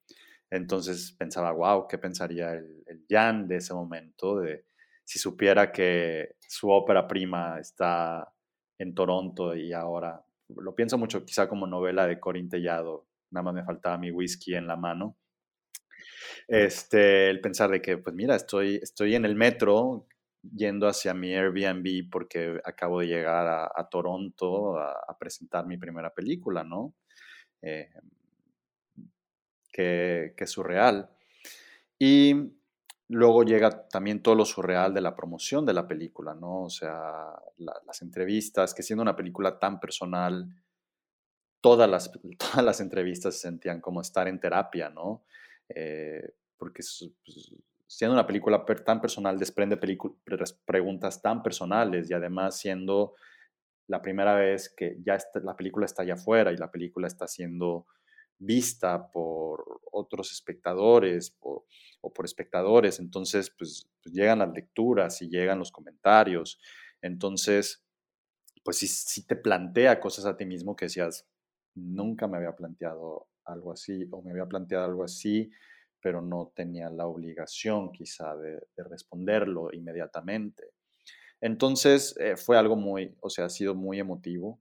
[0.50, 4.40] Entonces pensaba, wow, ¿qué pensaría el, el, Jan de ese momento?
[4.40, 4.66] De
[5.04, 8.32] si supiera que su ópera prima está
[8.78, 13.54] en Toronto y ahora, lo pienso mucho quizá como novela de Corín Tellado, nada más
[13.54, 15.16] me faltaba mi whisky en la mano.
[16.48, 20.06] Este, el pensar de que, pues mira, estoy, estoy en el metro
[20.54, 26.64] yendo hacia mi Airbnb porque acabo de llegar a, Toronto a, presentar mi primera película,
[26.64, 26.94] ¿no?
[27.62, 27.88] Eh,
[29.74, 31.10] que, que, surreal.
[31.98, 32.52] Y
[33.08, 36.62] luego llega también todo lo surreal de la promoción de la película, ¿no?
[36.62, 40.48] O sea, las entrevistas, que siendo una película tan personal,
[41.60, 45.24] todas las, todas las entrevistas se sentían como estar en terapia, ¿no?
[45.68, 46.82] Eh, porque
[47.24, 47.52] pues,
[47.88, 49.76] siendo una película tan personal, desprende
[50.64, 53.14] preguntas tan personales y además siendo
[53.88, 57.86] la primera vez que ya la película está allá afuera y la película está siendo
[58.38, 61.64] vista por otros espectadores o,
[62.14, 66.60] por espectadores, entonces pues, pues, llegan las lecturas y llegan los comentarios,
[67.00, 67.82] entonces
[68.62, 71.26] pues si te plantea cosas a ti mismo que decías,
[71.74, 75.50] nunca me había planteado algo así o me había planteado algo así,
[76.00, 80.72] pero no tenía la obligación quizá de, responderlo inmediatamente.
[81.40, 84.60] Entonces eh, fue algo muy, o sea, ha sido muy emotivo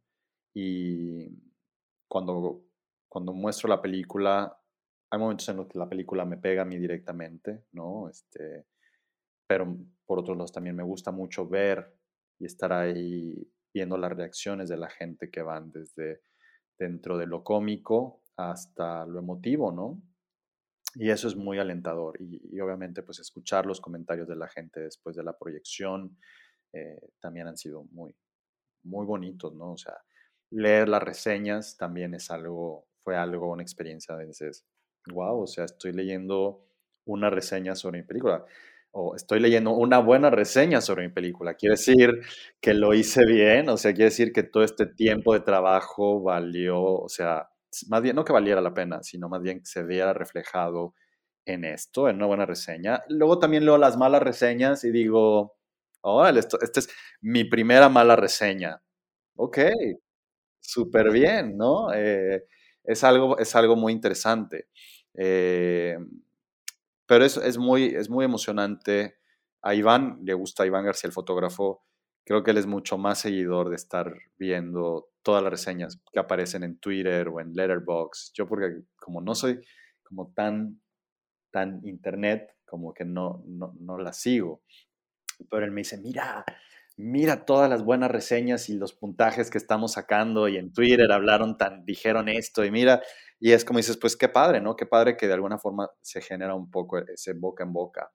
[0.53, 1.29] y
[2.07, 2.63] cuando,
[3.13, 4.59] cuando muestro la película,
[5.11, 8.09] hay momentos en los que la película me pega a mí directamente, ¿no?
[8.09, 8.65] Este,
[9.45, 11.95] pero por otros lados también me gusta mucho ver
[12.39, 16.21] y estar ahí viendo las reacciones de la gente que van desde
[16.79, 20.01] dentro de lo cómico hasta lo emotivo, ¿no?
[20.95, 22.19] Y eso es muy alentador.
[22.19, 26.17] Y, obviamente, pues escuchar los comentarios de la gente después de la proyección
[26.73, 28.15] eh, también han sido muy,
[28.81, 29.73] muy bonitos, ¿no?
[29.73, 30.01] O sea,
[30.49, 34.65] leer las reseñas también es algo, fue algo, una experiencia de veces,
[35.07, 36.65] wow, o sea, estoy leyendo
[37.05, 38.45] una reseña sobre mi película
[38.95, 41.55] o estoy leyendo una buena reseña sobre mi película.
[41.55, 42.21] Quiere decir
[42.61, 46.79] que lo hice bien, o sea, quiere decir que todo este tiempo de trabajo valió,
[46.79, 47.49] o sea,
[47.89, 50.93] más bien no que valiera la pena, sino más bien que se viera reflejado
[51.45, 53.03] en esto, en una buena reseña.
[53.09, 55.55] Luego también leo las malas reseñas y digo,
[56.01, 56.89] órale, esto, esta es
[57.21, 58.79] mi primera mala reseña.
[59.35, 59.57] Ok,
[60.59, 61.93] súper bien, ¿no?
[61.93, 62.45] Eh,
[62.83, 64.67] es, algo, es algo muy interesante.
[65.15, 65.97] Eh,
[67.05, 69.17] pero es, es, muy, es muy emocionante.
[69.61, 71.83] A Iván le gusta, a Iván García, el fotógrafo,
[72.25, 76.63] creo que él es mucho más seguidor de estar viendo todas las reseñas que aparecen
[76.63, 78.33] en Twitter o en Letterboxd.
[78.33, 79.61] Yo porque como no soy
[80.03, 80.81] como tan,
[81.51, 84.61] tan internet, como que no, no, no la sigo.
[85.49, 86.45] Pero él me dice, mira,
[86.95, 91.57] mira todas las buenas reseñas y los puntajes que estamos sacando y en Twitter hablaron
[91.57, 93.01] tan, dijeron esto y mira,
[93.39, 94.75] y es como dices, pues qué padre, ¿no?
[94.75, 98.11] Qué padre que de alguna forma se genera un poco ese boca en boca.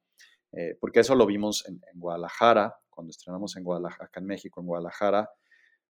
[0.51, 4.59] Eh, porque eso lo vimos en, en Guadalajara, cuando estrenamos en Guadalajara, acá en México,
[4.59, 5.29] en Guadalajara,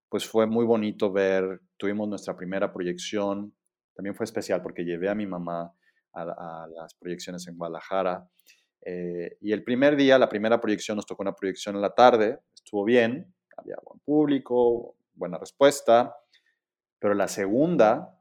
[0.09, 3.55] pues fue muy bonito ver, tuvimos nuestra primera proyección,
[3.95, 5.73] también fue especial porque llevé a mi mamá
[6.13, 8.27] a, las proyecciones en Guadalajara.
[8.85, 12.39] Eh, y el primer día, la primera proyección, nos tocó una proyección en la tarde,
[12.63, 16.15] estuvo bien, había buen público, buena respuesta,
[16.99, 18.17] pero la segunda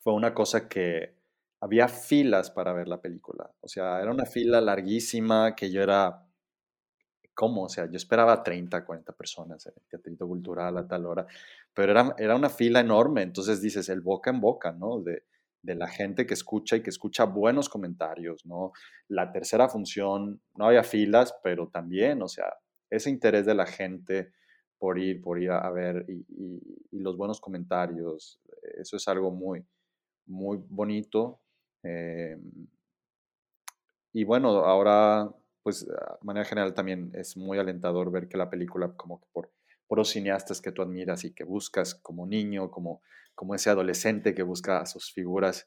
[0.00, 1.14] fue una cosa que
[1.60, 3.50] había filas para ver la película.
[3.60, 6.26] O sea, era una fila larguísima que yo era,
[7.34, 7.64] ¿cómo?
[7.64, 11.26] O sea, yo esperaba 30, 40 personas en el Teatrito Cultural a tal hora,
[11.72, 13.22] pero era, era una fila enorme.
[13.22, 15.00] Entonces dices, el boca en boca, ¿no?
[15.00, 15.24] De,
[15.62, 18.72] de la gente que escucha y que escucha buenos comentarios, ¿no?
[19.08, 22.52] La tercera función, no había filas, pero también, o sea,
[22.92, 24.32] ese interés de la gente
[24.78, 28.40] por ir, por ir a, ver y, los buenos comentarios,
[28.78, 29.64] eso es algo muy,
[30.26, 31.40] muy bonito.
[31.82, 32.36] Eh,
[34.12, 35.32] y bueno, ahora,
[35.62, 39.50] pues, de manera general también es muy alentador ver que la película, como que por,
[39.86, 43.02] por los cineastas que tú admiras y que buscas como niño, como,
[43.34, 45.66] como ese adolescente que busca a sus figuras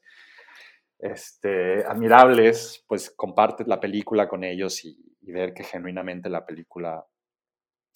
[0.98, 7.04] este, admirables, pues compartes la película con ellos y ver que genuinamente la película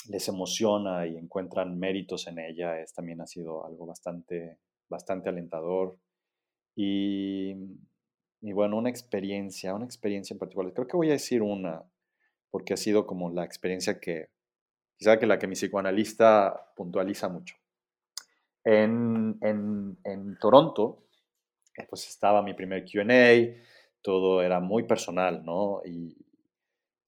[0.09, 5.99] les emociona y encuentran méritos en ella, es, también ha sido algo bastante, bastante alentador.
[6.75, 7.55] Y,
[8.41, 11.83] y, bueno, una experiencia, una experiencia en particular, creo que voy a decir una,
[12.51, 14.31] porque ha sido como la experiencia que,
[14.97, 17.57] quizá que la que mi psicoanalista puntualiza mucho.
[18.65, 21.05] En, en, en Toronto,
[21.77, 23.57] eh, pues estaba mi primer QA,
[24.03, 25.83] todo era muy personal, ¿no?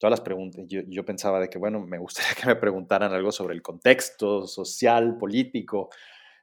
[0.03, 3.31] Todas las preguntas, yo, yo, pensaba de que, bueno, me gustaría que me preguntaran algo
[3.31, 5.91] sobre el contexto social, político,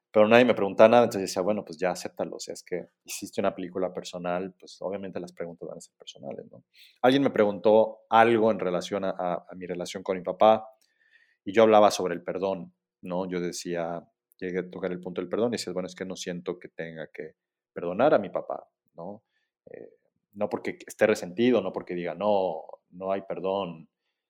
[0.09, 2.87] pero nadie me preguntaba nada, entonces decía, bueno, pues ya acéptalo, o sea, es que
[3.03, 6.63] hiciste una película personal, pues obviamente las preguntas van a ser personales, ¿no?
[7.01, 10.65] Alguien me preguntó algo en relación a, a, mi relación con mi papá
[11.43, 13.29] y yo hablaba sobre el perdón, ¿no?
[13.29, 14.01] Yo decía,
[14.37, 16.69] llegué a tocar el punto del perdón y decía, bueno, es que no siento que
[16.69, 17.35] tenga que
[17.73, 19.21] perdonar a mi papá, ¿no?
[19.65, 19.98] Eh,
[20.33, 23.89] no porque esté resentido, no porque diga, no, no hay perdón,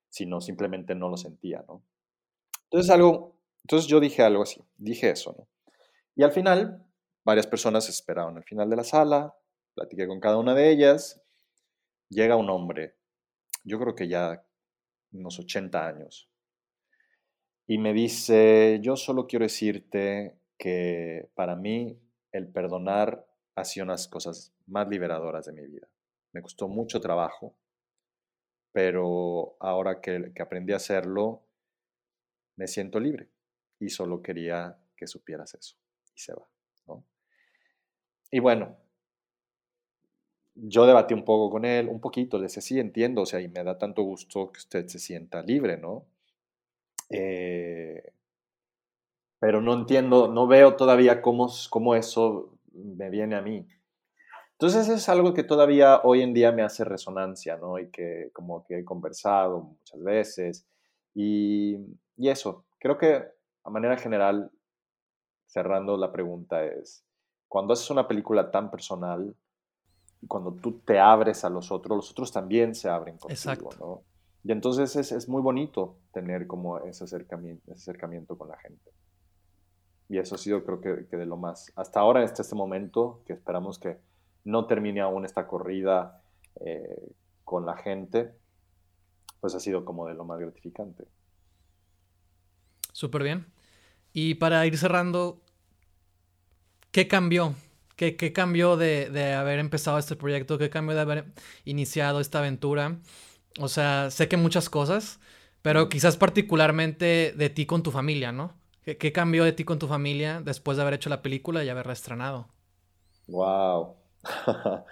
[0.09, 1.83] sino simplemente no lo sentía, ¿no?
[2.63, 5.47] Entonces algo, entonces yo dije algo así, dije eso, ¿no?
[6.15, 6.85] Y al final,
[7.23, 9.35] varias personas esperaron al final de la sala,
[9.75, 11.21] platiqué con cada una de ellas,
[12.09, 12.95] llega un hombre,
[13.63, 14.43] yo creo que ya
[15.11, 16.29] unos 80 años,
[17.67, 24.07] y me dice, yo solo quiero decirte que para mí el perdonar ha sido unas
[24.07, 25.87] cosas más liberadoras de mi vida.
[26.31, 27.55] Me costó mucho trabajo,
[28.71, 31.43] pero ahora que, aprendí a hacerlo,
[32.55, 33.29] me siento libre
[33.79, 35.75] y solo quería que supieras eso
[36.15, 36.47] y se va.
[38.31, 38.77] Y bueno,
[40.53, 43.47] yo debatí un poco con él, un poquito, le decía, sí, entiendo, o sea, y
[43.47, 46.05] me da tanto gusto que usted se sienta libre, ¿no?
[47.09, 48.13] Eh,
[49.39, 53.67] pero no entiendo, no veo todavía cómo, cómo eso me viene a mí.
[54.53, 57.79] Entonces es algo que todavía hoy en día me hace resonancia, ¿no?
[57.79, 60.67] Y que como que he conversado muchas veces.
[61.13, 61.77] Y,
[62.17, 63.23] y eso, creo que
[63.63, 64.51] a manera general,
[65.47, 67.05] cerrando la pregunta es,
[67.47, 69.35] cuando haces una película tan personal,
[70.27, 74.03] cuando tú te abres a los otros, los otros también se abren contigo, ¿no?
[74.43, 78.91] Y entonces es, es, muy bonito tener como ese acercamiento, ese acercamiento con la gente.
[80.09, 83.21] Y eso ha sido creo que, que de lo más, hasta ahora, hasta este momento,
[83.25, 83.97] que esperamos que
[84.43, 86.21] no termine aún esta corrida
[86.61, 88.31] eh, con la gente,
[89.39, 91.05] pues ha sido como de lo más gratificante.
[92.91, 93.47] Súper bien.
[94.11, 95.41] Y para ir cerrando,
[96.91, 97.53] ¿qué cambió?
[97.95, 100.57] ¿Qué, cambió de, haber empezado este proyecto?
[100.57, 101.25] ¿Qué cambió de haber
[101.65, 102.97] iniciado esta aventura?
[103.59, 105.19] O sea, sé que muchas cosas,
[105.61, 108.53] pero quizás particularmente de ti con tu familia, ¿no?
[108.89, 111.69] ¿Qué, ¿Qué, cambió de ti con tu familia después de haber hecho la película y
[111.69, 112.47] haberla estrenado?
[113.27, 113.95] Wow.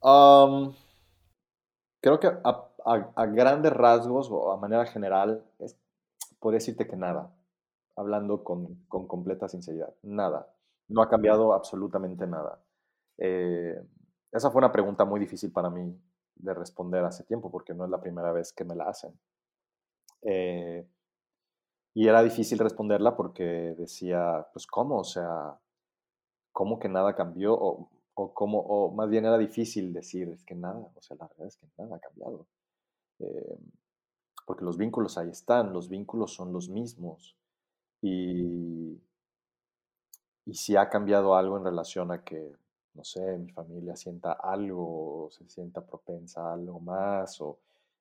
[0.00, 0.72] Um,
[2.00, 5.44] creo que a, grandes rasgos o a manera general,
[6.38, 7.34] podría decirte que nada,
[7.96, 10.54] hablando con, completa sinceridad, nada.
[10.86, 12.60] No ha cambiado absolutamente nada.
[13.18, 13.82] Eh,
[14.30, 16.00] esa fue una pregunta muy difícil para mí
[16.36, 19.18] de responder hace tiempo porque no es la primera vez que me la hacen.
[20.22, 20.86] Eh,
[21.98, 25.00] y era difícil responderla porque decía, pues ¿cómo?
[25.00, 25.58] O sea,
[26.52, 27.54] ¿cómo que nada cambió?
[27.54, 31.26] O, o como, o más bien era difícil decir, es que nada, o sea, la
[31.26, 32.46] verdad es que nada ha cambiado.
[33.18, 33.58] Eh,
[34.46, 37.34] porque los vínculos ahí están, los vínculos son los mismos.
[38.00, 38.96] Y,
[40.46, 42.52] y si ha cambiado algo en relación a que,
[42.94, 47.58] no sé, mi familia sienta algo, o se sienta propensa a algo más, o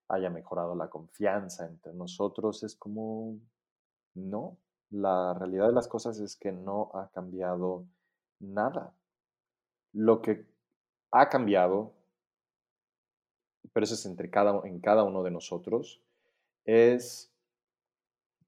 [0.10, 3.39] haya mejorado la confianza entre nosotros, es como,
[4.18, 4.57] no,
[4.89, 7.86] la realidad de las cosas es que no ha cambiado
[8.39, 8.93] nada.
[9.93, 10.45] Lo que
[11.11, 11.93] ha cambiado,
[13.74, 16.01] pero eso es entre cada, en cada uno de nosotros,
[16.65, 17.32] es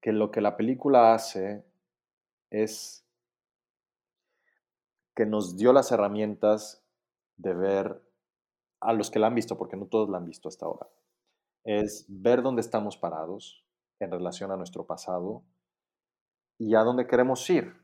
[0.00, 1.64] que lo que la película hace
[2.50, 3.04] es
[5.14, 6.82] que nos dio las herramientas
[7.36, 8.02] de ver
[8.80, 10.88] a los que la han visto, porque no todos la han visto hasta ahora,
[11.64, 13.64] es ver dónde estamos parados
[13.98, 15.44] en relación a nuestro pasado
[16.60, 17.74] y a dónde queremos ir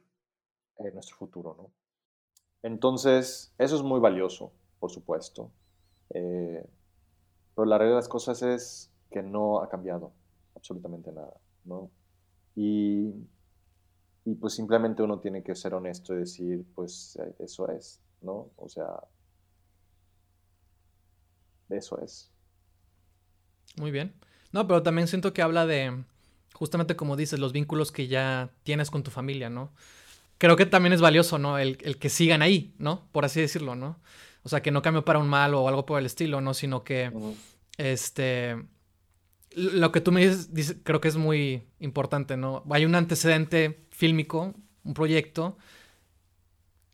[0.78, 1.70] en nuestro futuro, ¿no?
[2.62, 5.50] Entonces, eso es muy valioso, por supuesto.
[6.10, 6.62] Eh,
[7.54, 10.12] pero la realidad de las cosas es que no ha cambiado
[10.54, 11.32] absolutamente nada,
[11.64, 11.90] ¿no?
[12.54, 13.14] Y,
[14.26, 18.50] y pues simplemente uno tiene que ser honesto y decir, pues eh, eso es, ¿no?
[18.56, 19.00] O sea,
[21.70, 22.30] eso es.
[23.78, 24.12] Muy bien.
[24.52, 26.04] No, pero también siento que habla de,
[26.56, 29.72] justamente como dices, los vínculos que ya tienes con tu familia, ¿no?
[30.38, 31.58] Creo que también es valioso, ¿no?
[31.58, 33.06] El, que sigan ahí, ¿no?
[33.12, 33.98] Por así decirlo, ¿no?
[34.42, 36.54] O sea, que no cambió para un mal o algo por el estilo, ¿no?
[36.54, 37.12] Sino que,
[37.76, 38.56] este,
[39.50, 42.64] lo que tú me dices, creo que es muy importante, ¿no?
[42.70, 45.58] Hay un antecedente fílmico, un proyecto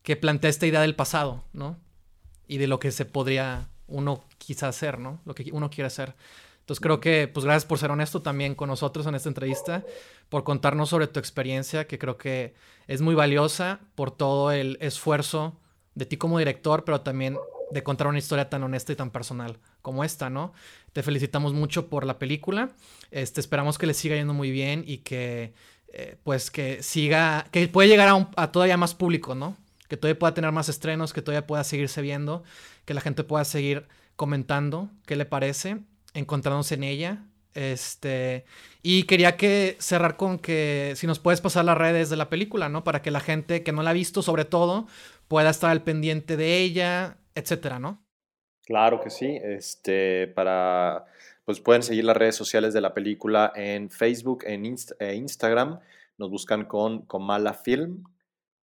[0.03, 1.79] que plantea esta idea del pasado, ¿no?
[2.49, 5.21] Y de lo que se podría uno quizá hacer, ¿no?
[5.25, 6.17] Lo que uno quiere hacer.
[6.63, 9.85] Entonces creo que, pues gracias por ser honesto también con nosotros en esta entrevista,
[10.29, 12.55] por contarnos sobre tu experiencia, que creo que
[12.87, 15.59] es muy valiosa por todo el esfuerzo
[15.97, 17.37] de ti como director, pero también
[17.73, 20.53] de contar una historia tan honesta y tan personal como esta, ¿no?
[20.93, 22.71] Te felicitamos mucho por la película.
[23.11, 25.55] Este, esperamos que le siga yendo muy bien y que,
[25.93, 29.57] eh, pues, que siga, que pueda llegar a, a, todavía más público, ¿no?
[29.89, 32.45] Que todavía pueda tener más estrenos, que todavía pueda seguirse viendo,
[32.85, 35.81] que la gente pueda seguir comentando qué le parece,
[36.15, 37.25] encontrándose en ella.
[37.55, 38.45] Este,
[38.83, 42.69] y quería que cerrar con que si nos puedes pasar las redes de la película,
[42.69, 42.83] ¿no?
[42.85, 44.87] Para que la gente que no la ha visto, sobre todo,
[45.29, 48.03] pueda estar al pendiente de ella, etcétera, ¿no?
[48.65, 49.39] Claro que sí.
[49.43, 51.05] Este, para,
[51.45, 55.81] pues pueden seguir las redes sociales de la película en Facebook, en e Instagram.
[56.17, 58.05] Nos buscan con Comala Film,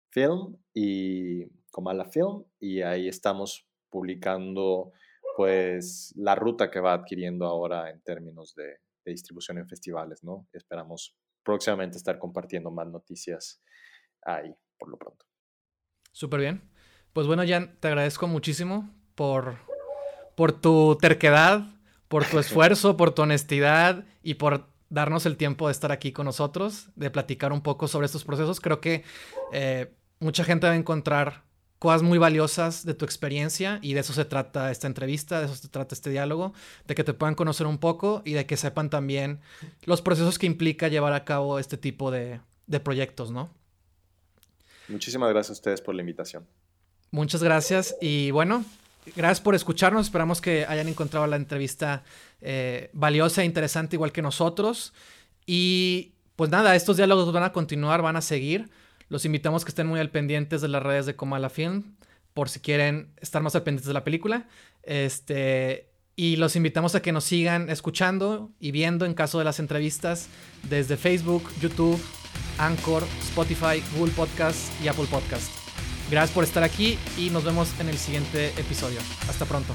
[0.09, 4.93] Film y Comala Film y ahí estamos publicando
[5.35, 10.47] pues la ruta que va adquiriendo ahora en términos de, distribución en festivales, ¿no?
[10.53, 13.59] Esperamos próximamente estar compartiendo más noticias
[14.21, 15.25] ahí, por lo pronto.
[16.11, 16.61] Súper bien.
[17.11, 19.55] Pues bueno, Jan, te agradezco muchísimo por,
[20.35, 21.63] por tu terquedad,
[22.07, 26.25] por tu esfuerzo, por tu honestidad y por darnos el tiempo de estar aquí con
[26.25, 28.59] nosotros, de platicar un poco sobre estos procesos.
[28.59, 29.03] Creo que
[29.53, 31.48] eh, mucha gente va a encontrar
[31.79, 35.55] cosas muy valiosas de tu experiencia y de eso se trata esta entrevista, de eso
[35.55, 36.53] se trata este diálogo,
[36.85, 39.39] de que te puedan conocer un poco y de que sepan también
[39.85, 42.41] los procesos que implica llevar a cabo este tipo de,
[42.83, 43.49] proyectos, ¿no?
[44.89, 46.45] Muchísimas gracias a ustedes por la invitación.
[47.11, 48.65] Muchas gracias y bueno,
[49.15, 50.07] gracias por escucharnos.
[50.07, 52.03] Esperamos que hayan encontrado la entrevista
[52.41, 54.93] eh, valiosa e interesante igual que nosotros.
[55.45, 58.69] Y pues nada, estos diálogos van a continuar, van a seguir.
[59.09, 61.95] Los invitamos que estén muy al pendientes de las redes de Comala Film
[62.33, 64.47] por si quieren estar más al pendientes de la película.
[64.83, 69.59] Este, y los invitamos a que nos sigan escuchando y viendo en caso de las
[69.59, 70.27] entrevistas
[70.69, 72.01] desde Facebook, YouTube,
[72.57, 75.51] Anchor, Spotify, Google Podcast y Apple Podcast.
[76.11, 78.99] Gracias por estar aquí y nos vemos en el siguiente episodio.
[79.27, 79.73] Hasta pronto.